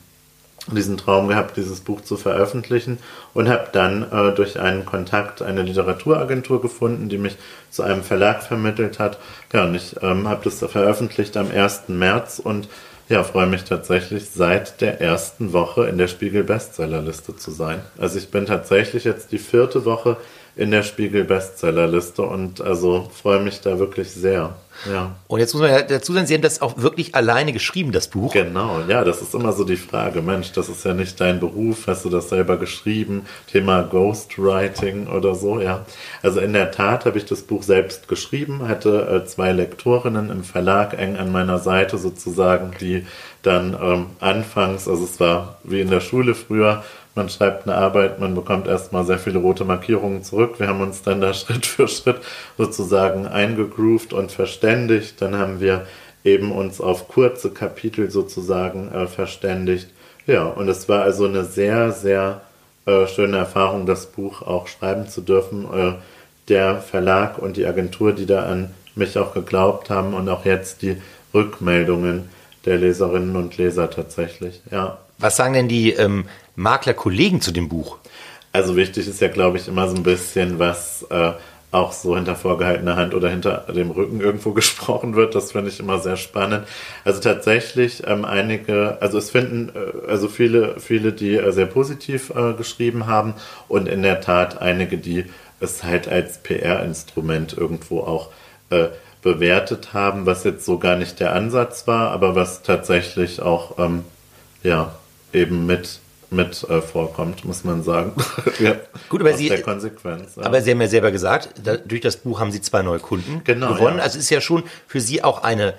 diesen 0.71 0.97
Traum 0.97 1.27
gehabt, 1.27 1.57
dieses 1.57 1.81
Buch 1.81 2.01
zu 2.01 2.15
veröffentlichen 2.15 2.99
und 3.33 3.49
habe 3.49 3.67
dann 3.73 4.03
äh, 4.11 4.33
durch 4.33 4.59
einen 4.59 4.85
Kontakt 4.85 5.41
eine 5.41 5.61
Literaturagentur 5.61 6.61
gefunden, 6.61 7.09
die 7.09 7.17
mich 7.17 7.35
zu 7.69 7.83
einem 7.83 8.03
Verlag 8.03 8.43
vermittelt 8.43 8.99
hat. 8.99 9.19
Ja, 9.51 9.65
und 9.65 9.75
ich 9.75 9.95
ähm, 10.01 10.27
habe 10.27 10.41
das 10.43 10.59
veröffentlicht 10.59 11.35
am 11.35 11.51
1. 11.51 11.89
März 11.89 12.39
und 12.39 12.69
ja, 13.09 13.23
freue 13.23 13.47
mich 13.47 13.65
tatsächlich 13.65 14.29
seit 14.29 14.79
der 14.79 15.01
ersten 15.01 15.51
Woche 15.51 15.87
in 15.87 15.97
der 15.97 16.07
Spiegel 16.07 16.43
Bestsellerliste 16.43 17.35
zu 17.35 17.51
sein. 17.51 17.81
Also 17.97 18.17
ich 18.17 18.31
bin 18.31 18.45
tatsächlich 18.45 19.03
jetzt 19.03 19.33
die 19.33 19.39
vierte 19.39 19.83
Woche 19.83 20.17
in 20.55 20.71
der 20.71 20.83
Spiegel 20.83 21.23
Bestsellerliste 21.23 22.21
und 22.21 22.61
also 22.61 23.09
freue 23.11 23.39
mich 23.39 23.61
da 23.61 23.79
wirklich 23.79 24.11
sehr. 24.11 24.55
Ja. 24.91 25.15
Und 25.27 25.39
jetzt 25.39 25.53
muss 25.53 25.61
man 25.61 25.71
ja 25.71 25.81
dazu 25.81 26.13
sagen, 26.13 26.25
Sie 26.25 26.33
haben 26.33 26.41
das 26.41 26.61
auch 26.61 26.77
wirklich 26.77 27.15
alleine 27.15 27.53
geschrieben, 27.53 27.91
das 27.91 28.07
Buch. 28.07 28.33
Genau, 28.33 28.81
ja, 28.87 29.03
das 29.03 29.21
ist 29.21 29.33
immer 29.33 29.53
so 29.53 29.63
die 29.63 29.77
Frage. 29.77 30.21
Mensch, 30.21 30.51
das 30.51 30.69
ist 30.69 30.83
ja 30.83 30.93
nicht 30.93 31.19
dein 31.21 31.39
Beruf, 31.39 31.87
hast 31.87 32.05
du 32.05 32.09
das 32.09 32.29
selber 32.29 32.57
geschrieben? 32.57 33.25
Thema 33.51 33.83
Ghostwriting 33.83 35.07
oder 35.07 35.35
so, 35.35 35.59
ja. 35.59 35.85
Also 36.21 36.39
in 36.39 36.53
der 36.53 36.71
Tat 36.71 37.05
habe 37.05 37.17
ich 37.17 37.25
das 37.25 37.43
Buch 37.43 37.63
selbst 37.63 38.07
geschrieben, 38.07 38.67
hatte 38.67 39.23
äh, 39.23 39.25
zwei 39.25 39.51
Lektorinnen 39.51 40.29
im 40.29 40.43
Verlag 40.43 40.97
eng 40.97 41.17
an 41.17 41.31
meiner 41.31 41.59
Seite 41.59 41.97
sozusagen, 41.97 42.71
die 42.79 43.05
dann 43.41 43.77
ähm, 43.79 44.05
anfangs, 44.19 44.87
also 44.87 45.03
es 45.03 45.19
war 45.19 45.57
wie 45.63 45.81
in 45.81 45.89
der 45.89 45.99
Schule 45.99 46.33
früher, 46.33 46.83
man 47.15 47.29
schreibt 47.29 47.67
eine 47.67 47.77
Arbeit, 47.77 48.19
man 48.19 48.33
bekommt 48.33 48.67
erstmal 48.67 49.05
sehr 49.05 49.19
viele 49.19 49.39
rote 49.39 49.65
Markierungen 49.65 50.23
zurück. 50.23 50.59
Wir 50.59 50.67
haben 50.67 50.81
uns 50.81 51.03
dann 51.03 51.21
da 51.21 51.33
Schritt 51.33 51.65
für 51.65 51.87
Schritt 51.87 52.17
sozusagen 52.57 53.27
eingegroovt 53.27 54.13
und 54.13 54.31
verständigt. 54.31 55.21
Dann 55.21 55.37
haben 55.37 55.59
wir 55.59 55.85
eben 56.23 56.51
uns 56.51 56.81
auf 56.81 57.07
kurze 57.07 57.51
Kapitel 57.51 58.09
sozusagen 58.09 58.91
äh, 58.91 59.07
verständigt. 59.07 59.89
Ja, 60.25 60.45
und 60.45 60.69
es 60.69 60.87
war 60.87 61.03
also 61.03 61.25
eine 61.25 61.43
sehr, 61.43 61.91
sehr 61.91 62.41
äh, 62.85 63.07
schöne 63.07 63.37
Erfahrung, 63.37 63.85
das 63.85 64.07
Buch 64.07 64.41
auch 64.41 64.67
schreiben 64.67 65.07
zu 65.07 65.21
dürfen. 65.21 65.65
Äh, 65.73 65.93
der 66.49 66.81
Verlag 66.81 67.37
und 67.37 67.57
die 67.57 67.65
Agentur, 67.65 68.11
die 68.13 68.25
da 68.25 68.45
an 68.45 68.71
mich 68.95 69.17
auch 69.17 69.33
geglaubt 69.33 69.89
haben 69.89 70.13
und 70.13 70.27
auch 70.29 70.45
jetzt 70.45 70.81
die 70.81 70.97
Rückmeldungen 71.33 72.29
der 72.65 72.77
Leserinnen 72.77 73.35
und 73.35 73.57
Leser 73.57 73.89
tatsächlich, 73.89 74.61
ja. 74.71 74.97
Was 75.19 75.37
sagen 75.37 75.53
denn 75.53 75.67
die 75.67 75.91
ähm, 75.91 76.25
Maklerkollegen 76.55 77.41
zu 77.41 77.51
dem 77.51 77.69
Buch? 77.69 77.97
Also 78.51 78.75
wichtig 78.75 79.07
ist 79.07 79.21
ja, 79.21 79.29
glaube 79.29 79.57
ich, 79.57 79.67
immer 79.67 79.87
so 79.87 79.95
ein 79.95 80.03
bisschen, 80.03 80.59
was 80.59 81.05
äh, 81.09 81.31
auch 81.73 81.91
so 81.91 82.15
hinter 82.15 82.35
vorgehaltener 82.35 82.95
Hand 82.95 83.13
oder 83.15 83.29
hinter 83.29 83.65
dem 83.75 83.91
Rücken 83.91 84.21
irgendwo 84.21 84.51
gesprochen 84.53 85.15
wird. 85.15 85.35
Das 85.35 85.51
finde 85.51 85.69
ich 85.69 85.79
immer 85.79 85.99
sehr 85.99 86.17
spannend. 86.17 86.67
Also 87.03 87.19
tatsächlich 87.19 88.03
ähm, 88.05 88.25
einige, 88.25 88.97
also 89.01 89.17
es 89.17 89.31
finden 89.31 89.71
äh, 89.75 90.09
also 90.09 90.27
viele, 90.27 90.79
viele, 90.79 91.13
die 91.13 91.35
äh, 91.35 91.51
sehr 91.51 91.65
positiv 91.65 92.31
äh, 92.35 92.53
geschrieben 92.53 93.07
haben 93.07 93.33
und 93.67 93.87
in 93.87 94.03
der 94.03 94.21
Tat 94.21 94.61
einige, 94.61 94.97
die 94.97 95.25
es 95.59 95.83
halt 95.83 96.07
als 96.07 96.37
PR-Instrument 96.39 97.57
irgendwo 97.57 98.01
auch 98.01 98.29
äh, 98.69 98.89
bewertet 99.21 99.93
haben, 99.93 100.25
was 100.25 100.43
jetzt 100.43 100.65
so 100.65 100.77
gar 100.77 100.97
nicht 100.97 101.19
der 101.19 101.33
Ansatz 101.33 101.87
war, 101.87 102.11
aber 102.11 102.35
was 102.35 102.61
tatsächlich 102.61 103.41
auch 103.41 103.79
ähm, 103.79 104.03
ja 104.61 104.93
eben 105.31 105.65
mit 105.65 106.01
mit 106.33 106.63
äh, 106.69 106.81
vorkommt, 106.81 107.45
muss 107.45 107.63
man 107.63 107.83
sagen. 107.83 108.13
ja, 108.59 108.75
Gut, 109.09 109.21
aber 109.21 109.33
Sie, 109.33 109.49
Konsequenz. 109.61 110.35
Ja. 110.35 110.43
Aber 110.43 110.61
Sie 110.61 110.71
haben 110.71 110.81
ja 110.81 110.87
selber 110.87 111.11
gesagt, 111.11 111.49
da, 111.63 111.77
durch 111.77 112.01
das 112.01 112.17
Buch 112.17 112.39
haben 112.39 112.51
Sie 112.51 112.61
zwei 112.61 112.81
neue 112.81 112.99
Kunden 112.99 113.41
genau, 113.43 113.73
gewonnen. 113.73 113.97
Ja. 113.97 114.03
Also 114.03 114.19
ist 114.19 114.29
ja 114.29 114.41
schon 114.41 114.63
für 114.87 114.99
Sie 114.99 115.23
auch 115.23 115.43
eine 115.43 115.73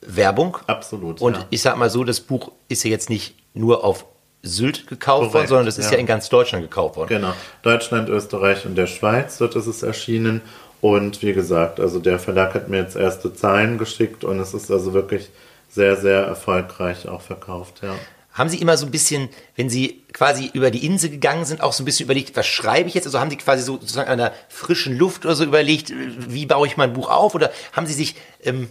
Werbung. 0.00 0.58
Absolut. 0.66 1.20
Und 1.20 1.46
ich 1.50 1.62
sag 1.62 1.76
mal 1.76 1.90
so, 1.90 2.04
das 2.04 2.20
Buch 2.20 2.52
ist 2.68 2.84
ja 2.84 2.90
jetzt 2.90 3.10
nicht 3.10 3.34
nur 3.54 3.84
auf 3.84 4.04
Sylt 4.42 4.86
gekauft 4.86 5.18
Korrekt, 5.18 5.34
worden, 5.34 5.46
sondern 5.48 5.66
das 5.66 5.78
ist 5.78 5.90
ja. 5.90 5.98
in 5.98 6.06
ganz 6.06 6.28
Deutschland 6.28 6.64
gekauft 6.64 6.96
worden. 6.96 7.08
Genau. 7.08 7.32
Deutschland, 7.62 8.08
Österreich 8.08 8.64
und 8.66 8.76
der 8.76 8.86
Schweiz, 8.86 9.38
dort 9.38 9.56
ist 9.56 9.66
es 9.66 9.82
erschienen. 9.82 10.40
Und 10.80 11.22
wie 11.22 11.32
gesagt, 11.32 11.80
also 11.80 11.98
der 11.98 12.20
Verlag 12.20 12.54
hat 12.54 12.68
mir 12.68 12.78
jetzt 12.78 12.94
erste 12.94 13.34
Zahlen 13.34 13.78
geschickt 13.78 14.22
und 14.22 14.38
es 14.38 14.54
ist 14.54 14.70
also 14.70 14.94
wirklich 14.94 15.28
sehr, 15.68 15.96
sehr 15.96 16.20
erfolgreich 16.20 17.08
auch 17.08 17.20
verkauft, 17.20 17.80
ja. 17.82 17.94
Haben 18.38 18.48
Sie 18.48 18.58
immer 18.58 18.76
so 18.76 18.86
ein 18.86 18.92
bisschen, 18.92 19.28
wenn 19.56 19.68
Sie 19.68 20.04
quasi 20.12 20.48
über 20.52 20.70
die 20.70 20.86
Insel 20.86 21.10
gegangen 21.10 21.44
sind, 21.44 21.60
auch 21.60 21.72
so 21.72 21.82
ein 21.82 21.86
bisschen 21.86 22.04
überlegt, 22.04 22.36
was 22.36 22.46
schreibe 22.46 22.88
ich 22.88 22.94
jetzt? 22.94 23.06
Also 23.06 23.18
haben 23.18 23.30
Sie 23.30 23.36
quasi 23.36 23.64
so 23.64 23.74
sozusagen 23.74 24.08
an 24.08 24.18
der 24.18 24.32
frischen 24.48 24.96
Luft 24.96 25.24
oder 25.24 25.34
so 25.34 25.44
überlegt, 25.44 25.92
wie 25.92 26.46
baue 26.46 26.68
ich 26.68 26.76
mein 26.76 26.92
Buch 26.92 27.10
auf? 27.10 27.34
Oder 27.34 27.50
haben 27.72 27.86
Sie 27.86 27.94
sich 27.94 28.14
ähm, 28.44 28.68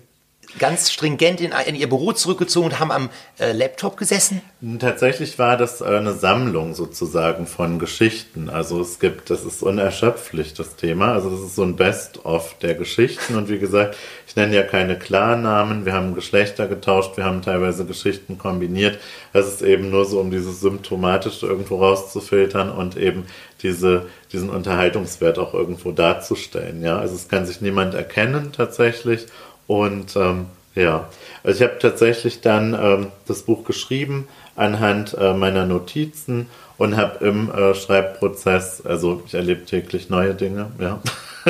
ganz 0.60 0.92
stringent 0.92 1.42
in, 1.42 1.52
in, 1.66 1.76
ihr 1.76 1.90
Büro 1.90 2.14
zurückgezogen 2.14 2.68
und 2.68 2.80
haben 2.80 2.92
am 2.92 3.10
äh, 3.40 3.52
Laptop 3.52 3.98
gesessen? 3.98 4.42
Tatsächlich 4.80 5.38
war 5.38 5.58
das 5.58 5.82
äh, 5.82 5.86
eine 5.86 6.14
Sammlung 6.14 6.74
sozusagen 6.74 7.48
von 7.48 7.80
Geschichten. 7.80 8.50
Also 8.50 8.82
es 8.82 9.00
gibt, 9.00 9.30
das 9.30 9.44
ist 9.44 9.62
unerschöpflich, 9.62 10.54
das 10.54 10.76
Thema. 10.76 11.14
Also 11.14 11.30
das 11.30 11.42
ist 11.42 11.56
so 11.56 11.64
ein 11.64 11.76
Best-of 11.76 12.58
der 12.60 12.76
Geschichten. 12.76 13.36
Und 13.36 13.50
wie 13.50 13.60
gesagt, 13.60 13.98
nenne 14.38 14.56
ja 14.56 14.64
keine 14.64 14.98
Klarnamen. 14.98 15.86
Wir 15.86 15.94
haben 15.94 16.16
Geschlechter 16.16 16.68
getauscht, 16.68 17.18
wir 17.18 17.26
haben 17.26 17.42
teilweise 17.42 17.86
Geschichten 17.86 18.38
kombiniert. 18.38 18.98
Es 19.34 19.48
ist 19.48 19.62
eben 19.62 19.90
nur 19.90 20.06
so, 20.06 20.20
um 20.22 20.32
dieses 20.32 20.62
Symptomatische 20.62 21.48
irgendwo 21.48 21.78
rauszufiltern 21.78 22.70
und 22.70 22.96
eben 22.96 23.26
diese, 23.62 24.06
diesen 24.32 24.50
Unterhaltungswert 24.50 25.40
auch 25.40 25.54
irgendwo 25.54 25.92
darzustellen. 25.92 26.82
Ja, 26.82 26.98
also 26.98 27.16
es 27.16 27.28
kann 27.28 27.46
sich 27.46 27.60
niemand 27.60 27.96
erkennen 27.96 28.54
tatsächlich 28.56 29.26
und 29.66 30.16
ähm, 30.16 30.46
ja, 30.76 31.10
also 31.44 31.58
ich 31.58 31.68
habe 31.68 31.80
tatsächlich 31.80 32.42
dann 32.42 32.78
ähm, 32.80 33.08
das 33.28 33.42
Buch 33.42 33.66
geschrieben 33.66 34.28
anhand 34.56 35.16
äh, 35.20 35.34
meiner 35.34 35.66
Notizen 35.66 36.48
und 36.78 36.96
habe 36.96 37.26
im 37.26 37.52
äh, 37.52 37.74
Schreibprozess, 37.74 38.86
also 38.86 39.24
ich 39.26 39.34
erlebe 39.34 39.66
täglich 39.66 40.10
neue 40.10 40.36
Dinge, 40.36 40.72
ja, 40.80 41.02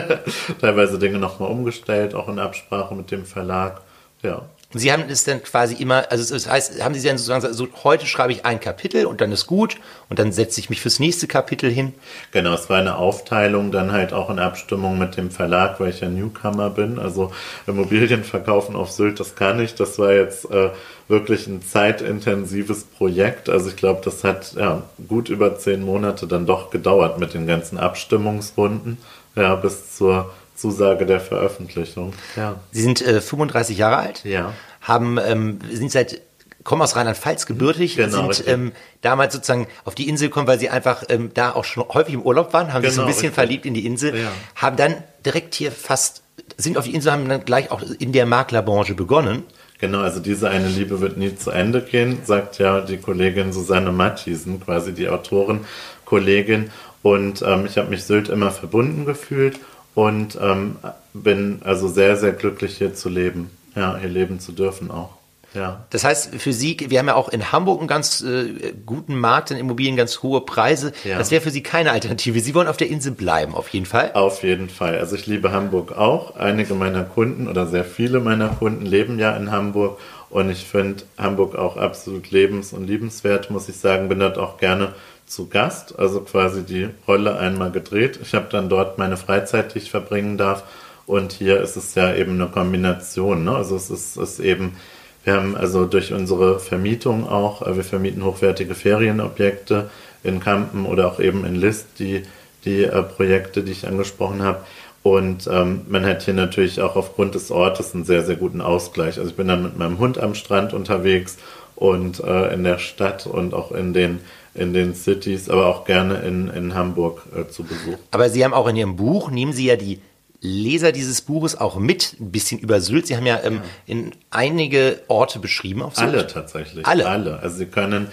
teilweise 0.62 1.00
Dinge 1.00 1.18
nochmal 1.18 1.50
umgestellt, 1.50 2.16
auch 2.16 2.28
in 2.28 2.40
Absprache 2.40 2.96
mit 2.96 3.12
dem 3.12 3.26
Verlag, 3.26 3.82
ja. 4.24 4.44
Sie 4.74 4.92
haben 4.92 5.04
es 5.08 5.24
dann 5.24 5.42
quasi 5.42 5.76
immer, 5.76 6.12
also 6.12 6.34
das 6.34 6.50
heißt, 6.50 6.84
haben 6.84 6.94
Sie 6.94 7.08
dann 7.08 7.18
sozusagen 7.18 7.40
gesagt, 7.40 7.56
so, 7.56 7.70
heute 7.86 8.06
schreibe 8.06 8.34
ich 8.34 8.46
ein 8.46 8.60
Kapitel 8.60 9.06
und 9.06 9.22
dann 9.22 9.32
ist 9.32 9.48
gut 9.48 9.78
und 10.10 10.20
dann 10.20 10.34
setze 10.34 10.60
ich 10.60 10.70
mich 10.70 10.82
fürs 10.82 11.00
nächste 11.00 11.26
Kapitel 11.26 11.72
hin? 11.72 11.94
Genau, 12.32 12.54
es 12.54 12.70
war 12.70 12.80
eine 12.80 12.98
Aufteilung, 12.98 13.72
dann 13.72 13.94
halt 13.94 14.12
auch 14.12 14.30
in 14.30 14.40
Abstimmung 14.40 15.00
mit 15.00 15.16
dem 15.16 15.32
Verlag, 15.32 15.80
weil 15.80 15.92
ich 15.92 16.02
ja 16.02 16.10
Newcomer 16.10 16.70
bin. 16.70 17.00
Also 17.00 17.32
Immobilien 17.66 18.26
verkaufen 18.26 18.76
auf 18.76 18.92
Sylt, 18.92 19.22
das 19.22 19.36
kann 19.36 19.62
ich. 19.62 19.76
Das 19.76 20.00
war 20.00 20.12
jetzt 20.12 20.52
äh, 20.52 20.72
wirklich 21.08 21.48
ein 21.48 21.62
zeitintensives 21.62 22.84
Projekt. 22.84 23.48
Also 23.48 23.70
ich 23.70 23.78
glaube, 23.78 24.02
das 24.04 24.26
hat 24.26 24.54
ja 24.56 24.84
gut 25.08 25.30
über 25.30 25.58
zehn 25.58 25.82
Monate 25.82 26.28
dann 26.28 26.46
doch 26.46 26.72
gedauert 26.72 27.20
mit 27.20 27.34
den 27.34 27.48
ganzen 27.48 27.78
Abstimmungsrunden, 27.78 28.98
ja, 29.42 29.56
bis 29.56 29.96
zur 29.96 30.32
Zusage 30.56 31.06
der 31.06 31.20
Veröffentlichung. 31.20 32.14
Ja. 32.36 32.60
Sie 32.72 32.82
sind 32.82 33.02
äh, 33.02 33.22
35 33.22 33.78
Jahre 33.78 33.98
alt. 33.98 34.24
Ja. 34.26 34.54
Haben, 34.82 35.18
ähm, 35.18 35.60
sind 35.72 35.92
seit 35.92 36.22
kommen 36.68 36.82
aus 36.82 36.98
Rheinland-Pfalz 36.98 37.46
gebürtig, 37.46 37.96
genau, 37.96 38.30
sind 38.30 38.46
ähm, 38.46 38.72
damals 39.00 39.34
sozusagen 39.34 39.68
auf 39.86 39.96
die 39.96 40.10
Insel 40.10 40.28
gekommen, 40.28 40.48
weil 40.48 40.60
sie 40.60 40.70
einfach 40.70 41.06
ähm, 41.08 41.32
da 41.34 41.54
auch 41.54 41.64
schon 41.64 41.88
häufig 41.88 42.14
im 42.14 42.22
Urlaub 42.22 42.52
waren, 42.52 42.74
haben 42.74 42.82
genau, 42.82 42.90
sich 42.90 42.96
so 42.96 43.02
ein 43.02 43.06
genau, 43.06 43.08
bisschen 43.08 43.30
richtig. 43.30 43.36
verliebt 43.36 43.66
in 43.66 43.74
die 43.74 43.86
Insel, 43.86 44.20
ja. 44.20 44.32
haben 44.56 44.76
dann 44.76 44.96
direkt 45.26 45.56
hier 45.56 45.72
fast, 45.72 46.24
sind 46.58 46.78
auf 46.78 46.84
die 46.84 46.94
Insel, 46.94 47.14
haben 47.14 47.30
dann 47.30 47.46
gleich 47.46 47.72
auch 47.72 47.82
in 48.00 48.12
der 48.12 48.26
Maklerbranche 48.26 48.96
begonnen. 48.96 49.44
Genau, 49.80 50.00
also 50.00 50.20
diese 50.20 50.50
eine 50.50 50.68
Liebe 50.68 51.00
wird 51.00 51.16
nie 51.16 51.38
zu 51.38 51.52
Ende 51.52 51.82
gehen, 51.82 52.20
sagt 52.26 52.58
ja 52.58 52.82
die 52.82 52.98
Kollegin 52.98 53.54
Susanne 53.54 53.94
Mathiesen, 53.94 54.60
quasi 54.60 54.92
die 54.92 55.08
Autorenkollegin. 55.08 56.70
Und 57.08 57.42
ähm, 57.42 57.66
ich 57.66 57.78
habe 57.78 57.90
mich 57.90 58.04
Sylt 58.04 58.28
immer 58.28 58.52
verbunden 58.52 59.06
gefühlt 59.06 59.60
und 59.96 60.38
ähm, 60.42 60.76
bin 61.14 61.62
also 61.64 61.88
sehr, 61.88 62.18
sehr 62.18 62.34
glücklich 62.34 62.78
hier 62.78 62.96
zu 62.96 63.08
leben, 63.08 63.50
ja, 63.76 63.96
hier 63.98 64.10
leben 64.10 64.42
zu 64.42 64.52
dürfen 64.52 64.92
auch. 64.92 65.12
Ja. 65.54 65.86
Das 65.90 66.04
heißt, 66.04 66.36
für 66.36 66.52
Sie, 66.52 66.78
wir 66.90 67.00
haben 67.00 67.08
ja 67.08 67.16
auch 67.16 67.30
in 67.30 67.54
Hamburg 67.54 67.80
einen 67.80 67.88
ganz 67.88 68.22
äh, 68.22 68.74
guten 68.86 69.18
Markt 69.18 69.52
in 69.52 69.58
Immobilien, 69.58 69.96
ganz 69.96 70.22
hohe 70.22 70.42
Preise. 70.42 70.92
Ja. 71.06 71.18
Das 71.18 71.32
wäre 71.32 71.42
für 71.42 71.50
Sie 71.50 71.64
keine 71.64 71.92
Alternative. 71.92 72.42
Sie 72.42 72.54
wollen 72.54 72.68
auf 72.68 72.76
der 72.76 72.90
Insel 72.90 73.14
bleiben, 73.14 73.56
auf 73.56 73.70
jeden 73.70 73.86
Fall. 73.86 74.12
Auf 74.14 74.44
jeden 74.44 74.70
Fall. 74.70 75.00
Also 75.00 75.16
ich 75.16 75.28
liebe 75.28 75.54
Hamburg 75.54 75.94
auch. 75.94 76.36
Einige 76.36 76.74
meiner 76.74 77.06
Kunden 77.06 77.48
oder 77.48 77.68
sehr 77.68 77.86
viele 77.86 78.20
meiner 78.20 78.50
Kunden 78.50 78.86
leben 78.86 79.18
ja 79.18 79.34
in 79.38 79.50
Hamburg. 79.50 79.98
Und 80.30 80.50
ich 80.50 80.66
finde 80.66 81.04
Hamburg 81.18 81.56
auch 81.56 81.78
absolut 81.78 82.32
lebens- 82.32 82.74
und 82.74 82.86
liebenswert, 82.86 83.50
muss 83.50 83.70
ich 83.70 83.78
sagen. 83.78 84.10
Bin 84.10 84.20
dort 84.20 84.38
auch 84.38 84.58
gerne 84.58 84.94
zu 85.26 85.48
Gast, 85.48 85.98
also 86.00 86.22
quasi 86.22 86.64
die 86.64 86.90
Rolle 87.08 87.38
einmal 87.38 87.72
gedreht. 87.72 88.20
Ich 88.22 88.34
habe 88.34 88.48
dann 88.50 88.70
dort 88.70 88.98
meine 88.98 89.18
Freizeit, 89.18 89.74
die 89.74 89.80
ich 89.80 89.92
verbringen 89.92 90.38
darf. 90.38 90.64
Und 91.06 91.32
hier 91.32 91.62
ist 91.62 91.78
es 91.78 91.96
ja 91.96 92.14
eben 92.14 92.34
eine 92.34 92.50
Kombination. 92.50 93.46
Ne? 93.46 93.56
Also 93.56 93.76
es 93.76 93.90
ist, 93.90 94.18
ist 94.18 94.40
eben, 94.40 94.76
wir 95.24 95.34
haben 95.34 95.56
also 95.56 95.86
durch 95.86 96.12
unsere 96.14 96.60
Vermietung 96.60 97.28
auch, 97.28 97.62
äh, 97.62 97.76
wir 97.76 97.84
vermieten 97.84 98.24
hochwertige 98.24 98.76
Ferienobjekte 98.76 99.90
in 100.24 100.40
Kampen 100.42 100.86
oder 100.86 101.08
auch 101.08 101.20
eben 101.20 101.46
in 101.46 101.56
List, 101.56 102.00
die, 102.00 102.24
die 102.66 102.84
äh, 102.84 103.04
Projekte, 103.04 103.64
die 103.64 103.72
ich 103.72 103.88
angesprochen 103.88 104.42
habe. 104.42 104.60
Und 105.08 105.48
ähm, 105.50 105.86
man 105.88 106.06
hat 106.06 106.24
hier 106.24 106.34
natürlich 106.34 106.82
auch 106.82 106.98
aufgrund 106.98 107.34
des 107.34 107.50
Ortes 107.50 107.96
einen 107.96 108.04
sehr, 108.04 108.26
sehr 108.26 108.36
guten 108.36 108.60
Ausgleich. 108.60 109.18
Also 109.18 109.30
ich 109.30 109.38
bin 109.38 109.48
dann 109.48 109.64
mit 109.64 109.78
meinem 109.78 110.00
Hund 110.00 110.18
am 110.18 110.36
Strand 110.36 110.74
unterwegs 110.74 111.38
und 111.78 112.20
äh, 112.20 112.54
in 112.54 112.66
der 112.66 112.78
Stadt 112.78 113.26
und 113.26 113.54
auch 113.54 113.72
in 113.72 113.94
den 113.94 114.20
in 114.54 114.74
den 114.74 114.96
Cities, 114.96 115.50
aber 115.50 115.68
auch 115.68 115.86
gerne 115.86 116.16
in, 116.24 116.50
in 116.50 116.74
Hamburg 116.74 117.22
äh, 117.34 117.48
zu 117.48 117.64
Besuch. 117.64 117.98
Aber 118.12 118.30
Sie 118.30 118.44
haben 118.44 118.54
auch 118.54 118.68
in 118.68 118.76
Ihrem 118.76 118.98
Buch, 118.98 119.32
nehmen 119.32 119.54
Sie 119.54 119.68
ja 119.68 119.78
die 119.78 120.02
Leser 120.42 120.92
dieses 120.92 121.22
Buches 121.22 121.58
auch 121.58 121.78
mit, 121.78 122.18
ein 122.20 122.32
bisschen 122.32 122.60
über 122.60 122.82
Sylt. 122.82 123.08
Sie 123.08 123.16
haben 123.16 123.26
ja, 123.26 123.40
ähm, 123.44 123.56
ja. 123.56 123.62
in 123.86 124.12
einige 124.30 125.04
Orte 125.08 125.40
beschrieben 125.40 125.84
auf 125.84 125.96
Sylt. 125.96 126.10
Alle 126.10 126.28
tatsächlich. 126.28 126.86
Alle. 126.86 127.08
Alle. 127.08 127.40
Also 127.40 127.58
Sie 127.58 127.68
können 127.68 128.08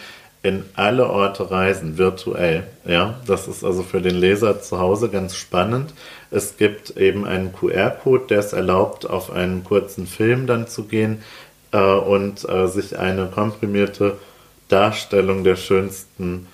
in 0.45 0.63
alle 0.75 1.09
Orte 1.09 1.51
reisen, 1.51 1.97
virtuell. 1.97 2.65
Ja, 2.85 3.19
das 3.27 3.49
ist 3.49 3.65
also 3.65 3.83
für 3.83 4.03
den 4.03 4.15
Leser 4.15 4.61
zu 4.61 4.79
Hause 4.79 5.09
ganz 5.09 5.35
spannend. 5.37 5.95
Es 6.31 6.59
gibt 6.59 6.99
eben 6.99 7.25
einen 7.25 7.55
QR-Code, 7.55 8.27
der 8.29 8.41
es 8.41 8.53
erlaubt, 8.53 9.09
auf 9.09 9.33
einen 9.33 9.65
kurzen 9.65 10.07
Film 10.07 10.47
dann 10.47 10.69
zu 10.69 10.85
gehen 10.85 11.23
äh, 11.73 11.79
und 11.79 12.47
äh, 12.47 12.69
sich 12.69 12.99
eine 12.99 13.27
komprimierte 13.27 14.19
Darstellung 14.69 15.45
der 15.45 15.57
schönsten, 15.57 16.47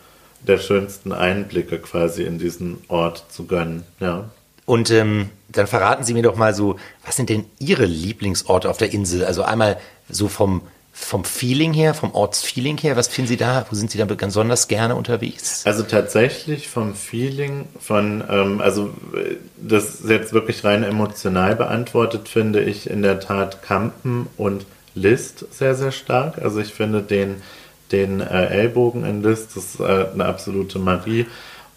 der 0.46 0.58
schönsten 0.58 1.12
Einblicke 1.12 1.80
quasi 1.80 2.22
in 2.22 2.38
diesen 2.38 2.78
Ort 2.86 3.24
zu 3.30 3.46
gönnen. 3.46 3.82
Ja. 3.98 4.30
Und 4.66 4.92
ähm, 4.92 5.30
dann 5.48 5.66
verraten 5.66 6.04
Sie 6.04 6.14
mir 6.14 6.22
doch 6.22 6.36
mal 6.36 6.54
so, 6.54 6.76
was 7.04 7.16
sind 7.16 7.28
denn 7.28 7.44
Ihre 7.58 7.86
Lieblingsorte 7.86 8.70
auf 8.70 8.76
der 8.76 8.92
Insel? 8.92 9.24
Also 9.24 9.42
einmal 9.42 9.78
so 10.08 10.28
vom, 10.28 10.62
vom 11.00 11.24
Feeling 11.24 11.72
her, 11.72 11.94
vom 11.94 12.14
Ortsfeeling 12.14 12.78
her, 12.78 12.96
was 12.96 13.08
finden 13.08 13.28
Sie 13.28 13.36
da? 13.36 13.66
Wo 13.68 13.74
sind 13.74 13.90
Sie 13.90 13.98
da 13.98 14.04
besonders 14.04 14.68
gerne 14.68 14.94
unterwegs? 14.94 15.66
Also 15.66 15.82
tatsächlich 15.82 16.68
vom 16.68 16.94
Feeling, 16.94 17.66
von, 17.80 18.22
ähm, 18.30 18.60
also 18.60 18.90
das 19.56 20.00
ist 20.00 20.08
jetzt 20.08 20.32
wirklich 20.32 20.62
rein 20.64 20.84
emotional 20.84 21.56
beantwortet, 21.56 22.28
finde 22.28 22.62
ich 22.62 22.88
in 22.88 23.02
der 23.02 23.20
Tat 23.20 23.62
Kampen 23.62 24.28
und 24.36 24.66
List 24.94 25.46
sehr, 25.52 25.74
sehr 25.74 25.92
stark. 25.92 26.38
Also 26.42 26.60
ich 26.60 26.74
finde 26.74 27.02
den, 27.02 27.42
den 27.92 28.20
äh, 28.20 28.46
Ellbogen 28.46 29.04
in 29.04 29.22
List, 29.22 29.56
das 29.56 29.74
ist 29.74 29.80
äh, 29.80 30.06
eine 30.12 30.26
absolute 30.26 30.78
Magie. 30.78 31.26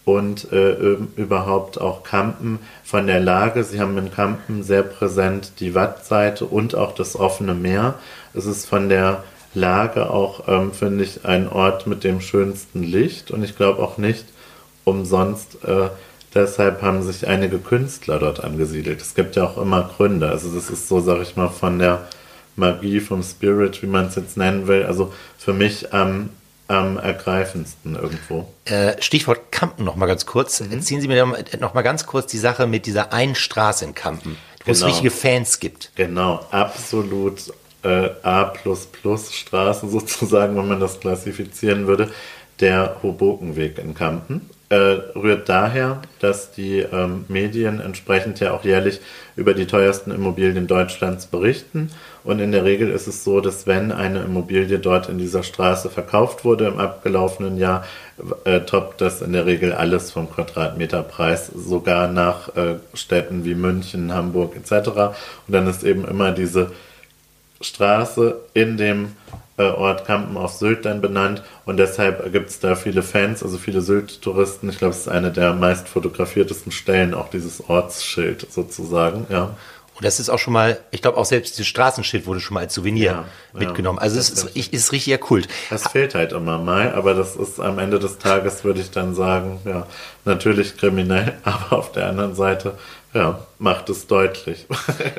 Und 0.04 0.52
äh, 0.52 0.96
überhaupt 1.16 1.80
auch 1.80 2.02
Kampen 2.02 2.58
von 2.82 3.06
der 3.06 3.20
Lage. 3.20 3.64
Sie 3.64 3.80
haben 3.80 3.96
in 3.96 4.12
Kampen 4.12 4.62
sehr 4.62 4.82
präsent 4.82 5.52
die 5.60 5.74
Wattseite 5.74 6.44
und 6.44 6.74
auch 6.74 6.94
das 6.94 7.18
offene 7.18 7.54
Meer. 7.54 7.94
Es 8.34 8.44
ist 8.44 8.66
von 8.66 8.90
der 8.90 9.24
Lage 9.54 10.10
auch, 10.10 10.46
ähm, 10.48 10.72
finde 10.72 11.04
ich, 11.04 11.24
ein 11.24 11.48
Ort 11.48 11.86
mit 11.86 12.04
dem 12.04 12.20
schönsten 12.20 12.82
Licht. 12.82 13.30
Und 13.30 13.42
ich 13.44 13.56
glaube 13.56 13.82
auch 13.82 13.96
nicht 13.96 14.26
umsonst, 14.84 15.64
äh, 15.64 15.88
deshalb 16.34 16.82
haben 16.82 17.02
sich 17.02 17.26
einige 17.26 17.58
Künstler 17.58 18.18
dort 18.18 18.42
angesiedelt. 18.42 19.00
Es 19.00 19.14
gibt 19.14 19.36
ja 19.36 19.44
auch 19.44 19.56
immer 19.56 19.90
Gründe. 19.96 20.28
Also 20.28 20.52
das 20.54 20.70
ist 20.70 20.88
so, 20.88 21.00
sag 21.00 21.22
ich 21.22 21.36
mal, 21.36 21.48
von 21.48 21.78
der 21.78 22.06
Magie, 22.56 23.00
vom 23.00 23.22
Spirit, 23.22 23.82
wie 23.82 23.86
man 23.86 24.06
es 24.06 24.16
jetzt 24.16 24.36
nennen 24.36 24.66
will. 24.66 24.84
Also 24.84 25.12
für 25.38 25.52
mich 25.52 25.92
am, 25.92 26.30
am 26.68 26.98
ergreifendsten 26.98 27.94
irgendwo. 27.94 28.48
Äh, 28.64 29.00
Stichwort 29.02 29.52
Kampen 29.52 29.84
noch 29.84 29.96
mal 29.96 30.06
ganz 30.06 30.26
kurz. 30.26 30.60
Mhm. 30.60 30.72
Erzählen 30.72 31.00
Sie 31.00 31.08
mir 31.08 31.26
noch 31.60 31.74
mal 31.74 31.82
ganz 31.82 32.06
kurz 32.06 32.26
die 32.26 32.38
Sache 32.38 32.66
mit 32.66 32.86
dieser 32.86 33.12
einen 33.12 33.34
Straße 33.34 33.84
in 33.84 33.94
Kampen, 33.94 34.36
wo 34.60 34.72
genau. 34.72 34.72
es 34.72 34.84
richtige 34.84 35.10
Fans 35.10 35.60
gibt. 35.60 35.92
Genau, 35.94 36.44
absolut 36.50 37.52
äh, 37.82 38.10
A++ 38.22 38.52
Straße 39.30 39.88
sozusagen, 39.90 40.56
wenn 40.56 40.68
man 40.68 40.80
das 40.80 41.00
klassifizieren 41.00 41.86
würde. 41.86 42.10
Der 42.60 43.00
Hobokenweg 43.02 43.78
in 43.78 43.94
Kampen 43.94 44.48
äh, 44.74 45.16
rührt 45.16 45.48
daher, 45.48 46.02
dass 46.18 46.50
die 46.50 46.80
ähm, 46.80 47.26
Medien 47.28 47.80
entsprechend 47.80 48.40
ja 48.40 48.52
auch 48.52 48.64
jährlich 48.64 49.00
über 49.36 49.54
die 49.54 49.66
teuersten 49.66 50.10
Immobilien 50.10 50.66
Deutschlands 50.66 51.26
berichten. 51.26 51.90
Und 52.24 52.40
in 52.40 52.50
der 52.50 52.64
Regel 52.64 52.90
ist 52.90 53.06
es 53.06 53.22
so, 53.22 53.40
dass 53.40 53.68
wenn 53.68 53.92
eine 53.92 54.22
Immobilie 54.22 54.80
dort 54.80 55.08
in 55.08 55.18
dieser 55.18 55.44
Straße 55.44 55.90
verkauft 55.90 56.44
wurde 56.44 56.66
im 56.66 56.78
abgelaufenen 56.78 57.56
Jahr, 57.56 57.84
äh, 58.44 58.60
toppt 58.60 59.00
das 59.00 59.22
in 59.22 59.32
der 59.32 59.46
Regel 59.46 59.72
alles 59.72 60.10
vom 60.10 60.28
Quadratmeterpreis, 60.28 61.52
sogar 61.54 62.08
nach 62.08 62.56
äh, 62.56 62.76
Städten 62.94 63.44
wie 63.44 63.54
München, 63.54 64.12
Hamburg 64.12 64.56
etc. 64.56 64.88
Und 64.88 65.14
dann 65.48 65.68
ist 65.68 65.84
eben 65.84 66.04
immer 66.04 66.32
diese 66.32 66.72
Straße 67.60 68.40
in 68.54 68.76
dem 68.76 69.12
Ort 69.62 70.04
Kampen 70.04 70.36
auf 70.36 70.52
Sylt 70.52 70.84
dann 70.84 71.00
benannt 71.00 71.42
und 71.64 71.76
deshalb 71.76 72.32
gibt 72.32 72.50
es 72.50 72.58
da 72.58 72.74
viele 72.74 73.02
Fans, 73.02 73.42
also 73.42 73.56
viele 73.56 73.82
Sylt-Touristen. 73.82 74.68
Ich 74.68 74.78
glaube, 74.78 74.94
es 74.94 75.00
ist 75.00 75.08
eine 75.08 75.30
der 75.30 75.54
meist 75.54 75.88
fotografiertesten 75.88 76.72
Stellen, 76.72 77.14
auch 77.14 77.30
dieses 77.30 77.68
Ortsschild 77.68 78.46
sozusagen, 78.50 79.26
ja. 79.28 79.54
Und 79.96 80.04
das 80.04 80.18
ist 80.18 80.28
auch 80.28 80.40
schon 80.40 80.52
mal, 80.52 80.80
ich 80.90 81.02
glaube 81.02 81.18
auch 81.18 81.24
selbst 81.24 81.54
dieses 81.54 81.68
Straßenschild 81.68 82.26
wurde 82.26 82.40
schon 82.40 82.54
mal 82.54 82.60
als 82.60 82.74
Souvenir 82.74 83.04
ja, 83.12 83.24
mitgenommen. 83.52 84.00
Also 84.00 84.18
es 84.18 84.28
ist, 84.28 84.56
ist, 84.56 84.72
ist 84.72 84.90
richtiger 84.90 85.18
Kult. 85.18 85.46
Das 85.70 85.88
fehlt 85.88 86.16
halt 86.16 86.32
immer 86.32 86.58
mal, 86.58 86.92
aber 86.94 87.14
das 87.14 87.36
ist 87.36 87.60
am 87.60 87.78
Ende 87.78 88.00
des 88.00 88.18
Tages, 88.18 88.64
würde 88.64 88.80
ich 88.80 88.90
dann 88.90 89.14
sagen, 89.14 89.60
ja, 89.64 89.86
natürlich 90.24 90.76
kriminell, 90.76 91.34
aber 91.44 91.78
auf 91.78 91.92
der 91.92 92.08
anderen 92.08 92.34
Seite, 92.34 92.76
ja, 93.12 93.46
macht 93.60 93.88
es 93.88 94.08
deutlich. 94.08 94.66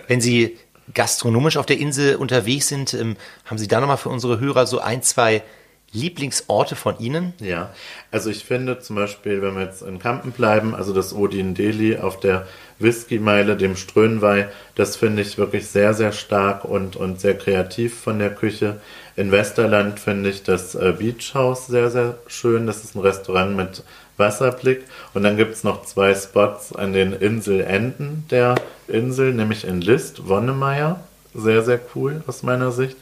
Wenn 0.08 0.20
Sie 0.20 0.58
gastronomisch 0.94 1.58
auf 1.58 1.66
der 1.66 1.78
Insel 1.78 2.16
unterwegs 2.16 2.68
sind, 2.68 2.94
ähm, 2.94 3.16
haben 3.46 3.58
Sie 3.58 3.68
da 3.68 3.80
nochmal 3.80 3.98
für 3.98 4.10
unsere 4.10 4.40
Hörer 4.40 4.68
so 4.68 4.80
ein, 4.80 5.02
zwei 5.02 5.44
Lieblingsorte 5.92 6.76
von 6.76 7.00
Ihnen? 7.00 7.34
Ja, 7.40 7.74
also 8.12 8.30
ich 8.30 8.44
finde 8.44 8.80
zum 8.80 8.98
Beispiel, 8.98 9.42
wenn 9.42 9.56
wir 9.56 9.64
jetzt 9.64 9.82
in 9.82 10.00
Kampen 10.00 10.32
bleiben, 10.32 10.76
also 10.76 10.94
das 10.94 11.14
Odin 11.14 11.56
Deli 11.56 11.98
auf 11.98 12.20
der 12.20 12.48
Whisky-Meile, 12.80 13.56
dem 13.56 13.76
Strönweih, 13.78 14.50
das 14.76 14.98
finde 14.98 15.22
ich 15.22 15.38
wirklich 15.38 15.68
sehr, 15.68 15.94
sehr 15.94 16.12
stark 16.12 16.66
und, 16.66 16.98
und 16.98 17.22
sehr 17.22 17.38
kreativ 17.38 17.98
von 17.98 18.20
der 18.20 18.36
Küche. 18.36 18.82
In 19.16 19.32
Westerland 19.32 20.00
finde 20.00 20.30
ich 20.30 20.44
das 20.44 20.76
äh, 20.76 20.94
Beach 20.98 21.34
House 21.34 21.68
sehr, 21.68 21.90
sehr 21.90 22.18
schön. 22.28 22.68
Das 22.68 22.84
ist 22.84 22.96
ein 22.96 23.00
Restaurant 23.00 23.56
mit 23.56 23.84
Wasserblick. 24.18 24.84
Und 25.14 25.24
dann 25.24 25.38
gibt 25.38 25.54
es 25.54 25.64
noch 25.64 25.86
zwei 25.86 26.14
Spots 26.14 26.74
an 26.74 26.94
den 26.94 27.14
Inselenden 27.14 28.26
der 28.30 28.56
Insel, 28.88 29.34
nämlich 29.34 29.66
in 29.66 29.82
List, 29.82 30.28
Wonnemeyer. 30.28 31.00
Sehr, 31.34 31.64
sehr 31.64 31.80
cool 31.96 32.24
aus 32.28 32.44
meiner 32.44 32.72
Sicht. 32.72 32.96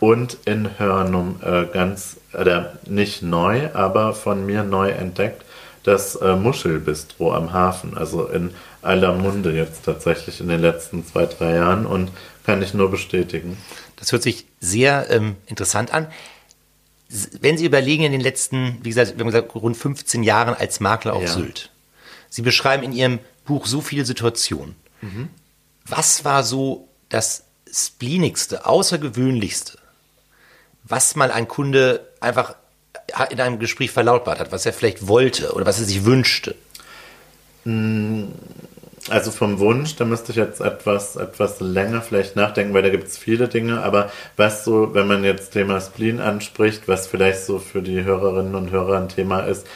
Und 0.00 0.38
in 0.44 0.78
Hörnum 0.78 1.40
äh, 1.42 1.64
ganz, 1.72 2.16
äh, 2.32 2.62
nicht 2.86 3.22
neu, 3.22 3.68
aber 3.72 4.12
von 4.12 4.44
mir 4.44 4.62
neu 4.62 4.90
entdeckt, 4.90 5.42
das 5.84 6.16
äh, 6.16 6.34
Muschelbistro 6.34 7.32
am 7.32 7.52
Hafen. 7.52 7.96
Also 7.96 8.26
in 8.26 8.50
aller 8.82 9.14
Munde 9.14 9.52
jetzt 9.52 9.84
tatsächlich 9.84 10.40
in 10.40 10.48
den 10.48 10.60
letzten 10.60 11.06
zwei, 11.06 11.26
drei 11.26 11.54
Jahren 11.54 11.86
und 11.86 12.10
kann 12.44 12.62
ich 12.62 12.74
nur 12.74 12.90
bestätigen. 12.90 13.56
Das 13.96 14.12
hört 14.12 14.22
sich 14.22 14.46
sehr 14.60 15.10
ähm, 15.10 15.36
interessant 15.46 15.94
an 15.94 16.08
wenn 17.40 17.56
Sie 17.56 17.64
überlegen 17.64 18.02
in 18.02 18.12
den 18.12 18.20
letzten, 18.20 18.78
wie 18.82 18.88
gesagt, 18.88 19.12
wir 19.16 19.20
haben 19.20 19.30
gesagt, 19.30 19.54
rund 19.54 19.76
15 19.76 20.22
Jahren 20.22 20.54
als 20.54 20.80
Makler 20.80 21.14
auf 21.14 21.22
ja. 21.22 21.28
Sylt. 21.28 21.70
Sie 22.28 22.42
beschreiben 22.42 22.82
in 22.82 22.92
Ihrem 22.92 23.18
Buch 23.44 23.66
so 23.66 23.80
viele 23.80 24.04
Situationen. 24.04 24.74
Mhm. 25.00 25.28
Was 25.86 26.24
war 26.24 26.42
so 26.42 26.88
das 27.08 27.44
spleenigste, 27.72 28.66
außergewöhnlichste, 28.66 29.78
was 30.84 31.14
mal 31.14 31.30
ein 31.30 31.46
Kunde 31.46 32.08
einfach 32.20 32.56
in 33.30 33.40
einem 33.40 33.58
Gespräch 33.58 33.90
verlautbart 33.90 34.40
hat, 34.40 34.52
was 34.52 34.66
er 34.66 34.72
vielleicht 34.72 35.06
wollte 35.06 35.52
oder 35.52 35.66
was 35.66 35.78
er 35.78 35.84
sich 35.84 36.04
wünschte? 36.04 36.56
Mm, 37.64 38.26
also 39.10 39.30
vom 39.30 39.58
Wunsch, 39.58 39.96
da 39.96 40.04
müsste 40.04 40.32
ich 40.32 40.36
jetzt 40.36 40.60
etwas, 40.60 41.16
etwas 41.16 41.60
länger 41.60 42.02
vielleicht 42.02 42.36
nachdenken, 42.36 42.74
weil 42.74 42.82
da 42.82 42.88
gibt 42.88 43.08
es 43.08 43.18
viele 43.18 43.48
Dinge, 43.48 43.82
aber 43.82 44.10
was 44.36 44.64
so, 44.64 44.94
wenn 44.94 45.06
man 45.06 45.24
jetzt 45.24 45.52
Thema 45.52 45.80
Spleen 45.80 46.20
anspricht, 46.20 46.88
was 46.88 47.06
vielleicht 47.06 47.44
so 47.44 47.58
für 47.58 47.82
die 47.82 48.04
Hörerinnen 48.04 48.54
und 48.54 48.70
Hörer 48.70 48.98
ein 48.98 49.08
Thema 49.08 49.40
ist, 49.40 49.66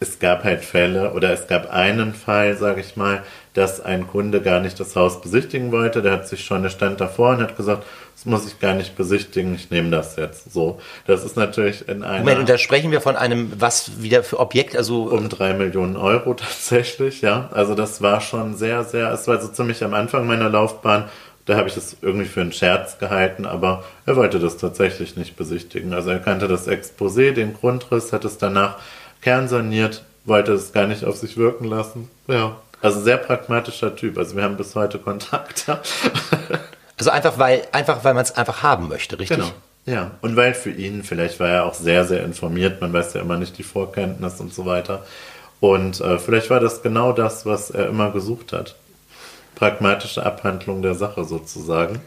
es 0.00 0.18
gab 0.18 0.44
halt 0.44 0.62
Fälle 0.62 1.12
oder 1.12 1.32
es 1.32 1.46
gab 1.46 1.72
einen 1.72 2.12
Fall, 2.14 2.56
sage 2.56 2.80
ich 2.80 2.96
mal, 2.96 3.22
dass 3.54 3.80
ein 3.80 4.06
Kunde 4.08 4.42
gar 4.42 4.60
nicht 4.60 4.78
das 4.78 4.94
Haus 4.96 5.20
besichtigen 5.20 5.72
wollte. 5.72 6.02
Der 6.02 6.12
hat 6.12 6.28
sich 6.28 6.44
schon, 6.44 6.62
der 6.62 6.70
stand 6.70 7.00
davor 7.00 7.30
und 7.30 7.40
hat 7.40 7.56
gesagt, 7.56 7.84
das 8.14 8.26
muss 8.26 8.46
ich 8.46 8.60
gar 8.60 8.74
nicht 8.74 8.96
besichtigen, 8.96 9.54
ich 9.54 9.70
nehme 9.70 9.90
das 9.90 10.16
jetzt. 10.16 10.52
So, 10.52 10.80
das 11.06 11.24
ist 11.24 11.36
natürlich 11.36 11.88
in 11.88 12.02
einem. 12.02 12.20
Moment, 12.20 12.40
und 12.40 12.48
da 12.48 12.58
sprechen 12.58 12.90
wir 12.90 13.00
von 13.00 13.16
einem, 13.16 13.52
was 13.58 14.02
wieder 14.02 14.22
für 14.22 14.38
Objekt, 14.38 14.76
also 14.76 15.04
um 15.04 15.28
drei 15.28 15.54
Millionen 15.54 15.96
Euro 15.96 16.34
tatsächlich, 16.34 17.22
ja. 17.22 17.48
Also 17.52 17.74
das 17.74 18.02
war 18.02 18.20
schon 18.20 18.56
sehr, 18.56 18.84
sehr. 18.84 19.12
Es 19.12 19.26
war 19.28 19.40
so 19.40 19.48
ziemlich 19.48 19.82
am 19.82 19.94
Anfang 19.94 20.26
meiner 20.26 20.50
Laufbahn. 20.50 21.04
Da 21.46 21.56
habe 21.56 21.68
ich 21.68 21.74
das 21.74 21.96
irgendwie 22.00 22.26
für 22.26 22.40
einen 22.40 22.52
Scherz 22.52 22.98
gehalten, 22.98 23.44
aber 23.44 23.84
er 24.06 24.16
wollte 24.16 24.38
das 24.38 24.56
tatsächlich 24.56 25.16
nicht 25.16 25.36
besichtigen. 25.36 25.92
Also 25.92 26.10
er 26.10 26.18
kannte 26.18 26.48
das 26.48 26.66
Exposé, 26.66 27.32
den 27.32 27.52
Grundriss, 27.52 28.12
hat 28.12 28.24
es 28.24 28.38
danach 28.38 28.78
kernsaniert, 29.20 30.04
wollte 30.24 30.52
es 30.52 30.72
gar 30.72 30.86
nicht 30.86 31.04
auf 31.04 31.16
sich 31.16 31.36
wirken 31.36 31.66
lassen. 31.66 32.08
Ja, 32.28 32.56
also 32.84 33.00
sehr 33.00 33.16
pragmatischer 33.16 33.96
Typ. 33.96 34.18
Also 34.18 34.36
wir 34.36 34.42
haben 34.42 34.56
bis 34.56 34.74
heute 34.74 34.98
Kontakt. 34.98 35.66
also 36.98 37.10
einfach 37.10 37.38
weil, 37.38 37.62
einfach 37.72 38.04
weil 38.04 38.14
man 38.14 38.22
es 38.22 38.36
einfach 38.36 38.62
haben 38.62 38.88
möchte, 38.88 39.18
richtig? 39.18 39.38
Genau. 39.38 39.50
Ja, 39.86 40.12
und 40.22 40.36
weil 40.36 40.54
für 40.54 40.70
ihn, 40.70 41.02
vielleicht 41.02 41.40
war 41.40 41.48
er 41.48 41.64
auch 41.66 41.74
sehr, 41.74 42.06
sehr 42.06 42.24
informiert, 42.24 42.80
man 42.80 42.92
weiß 42.92 43.14
ja 43.14 43.20
immer 43.20 43.36
nicht 43.36 43.58
die 43.58 43.62
Vorkenntnis 43.62 44.40
und 44.40 44.54
so 44.54 44.64
weiter. 44.64 45.04
Und 45.60 46.00
äh, 46.00 46.18
vielleicht 46.18 46.50
war 46.50 46.60
das 46.60 46.82
genau 46.82 47.12
das, 47.12 47.44
was 47.44 47.70
er 47.70 47.88
immer 47.88 48.10
gesucht 48.10 48.52
hat. 48.52 48.76
Pragmatische 49.54 50.24
Abhandlung 50.24 50.82
der 50.82 50.94
Sache 50.94 51.24
sozusagen. 51.24 52.00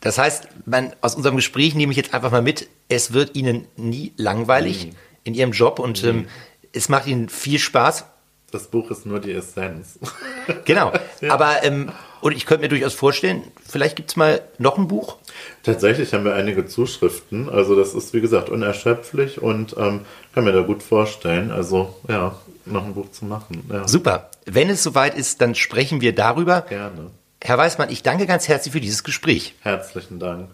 Das 0.00 0.18
heißt, 0.18 0.48
man, 0.64 0.94
aus 1.02 1.14
unserem 1.14 1.36
Gespräch 1.36 1.74
nehme 1.74 1.92
ich 1.92 1.96
jetzt 1.98 2.14
einfach 2.14 2.30
mal 2.30 2.42
mit, 2.42 2.68
es 2.88 3.12
wird 3.12 3.36
Ihnen 3.36 3.66
nie 3.76 4.12
langweilig 4.16 4.86
mhm. 4.86 4.96
in 5.24 5.34
Ihrem 5.34 5.52
Job 5.52 5.78
und 5.78 6.02
mhm. 6.02 6.08
ähm, 6.08 6.28
es 6.72 6.88
macht 6.88 7.06
ihnen 7.06 7.28
viel 7.28 7.58
Spaß. 7.58 8.04
Das 8.50 8.66
Buch 8.66 8.90
ist 8.90 9.06
nur 9.06 9.20
die 9.20 9.32
Essenz. 9.32 9.98
genau. 10.64 10.92
ja. 11.20 11.32
Aber 11.32 11.62
ähm, 11.62 11.92
und 12.20 12.32
ich 12.36 12.46
könnte 12.46 12.62
mir 12.62 12.68
durchaus 12.68 12.94
vorstellen, 12.94 13.44
vielleicht 13.66 13.96
gibt 13.96 14.10
es 14.10 14.16
mal 14.16 14.42
noch 14.58 14.76
ein 14.76 14.88
Buch. 14.88 15.16
Tatsächlich 15.62 16.12
haben 16.12 16.24
wir 16.24 16.34
einige 16.34 16.66
Zuschriften. 16.66 17.48
Also 17.48 17.76
das 17.76 17.94
ist, 17.94 18.12
wie 18.12 18.20
gesagt, 18.20 18.50
unerschöpflich 18.50 19.40
und 19.40 19.76
ähm, 19.78 20.00
kann 20.34 20.44
mir 20.44 20.52
da 20.52 20.62
gut 20.62 20.82
vorstellen. 20.82 21.50
Also 21.50 21.96
ja, 22.08 22.34
noch 22.66 22.84
ein 22.84 22.94
Buch 22.94 23.10
zu 23.10 23.24
machen. 23.24 23.68
Ja. 23.72 23.88
Super. 23.88 24.30
Wenn 24.44 24.68
es 24.68 24.82
soweit 24.82 25.16
ist, 25.16 25.40
dann 25.40 25.54
sprechen 25.54 26.00
wir 26.00 26.14
darüber. 26.14 26.62
Gerne. 26.62 27.10
Herr 27.42 27.56
Weißmann, 27.56 27.90
ich 27.90 28.02
danke 28.02 28.26
ganz 28.26 28.48
herzlich 28.48 28.72
für 28.72 28.80
dieses 28.80 29.02
Gespräch. 29.02 29.54
Herzlichen 29.60 30.18
Dank. 30.18 30.48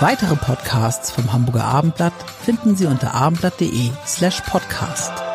Weitere 0.00 0.34
Podcasts 0.34 1.10
vom 1.10 1.32
Hamburger 1.32 1.64
Abendblatt 1.64 2.12
finden 2.44 2.76
Sie 2.76 2.86
unter 2.86 3.14
abendblatt.de 3.14 3.90
slash 4.04 4.40
podcast. 4.42 5.31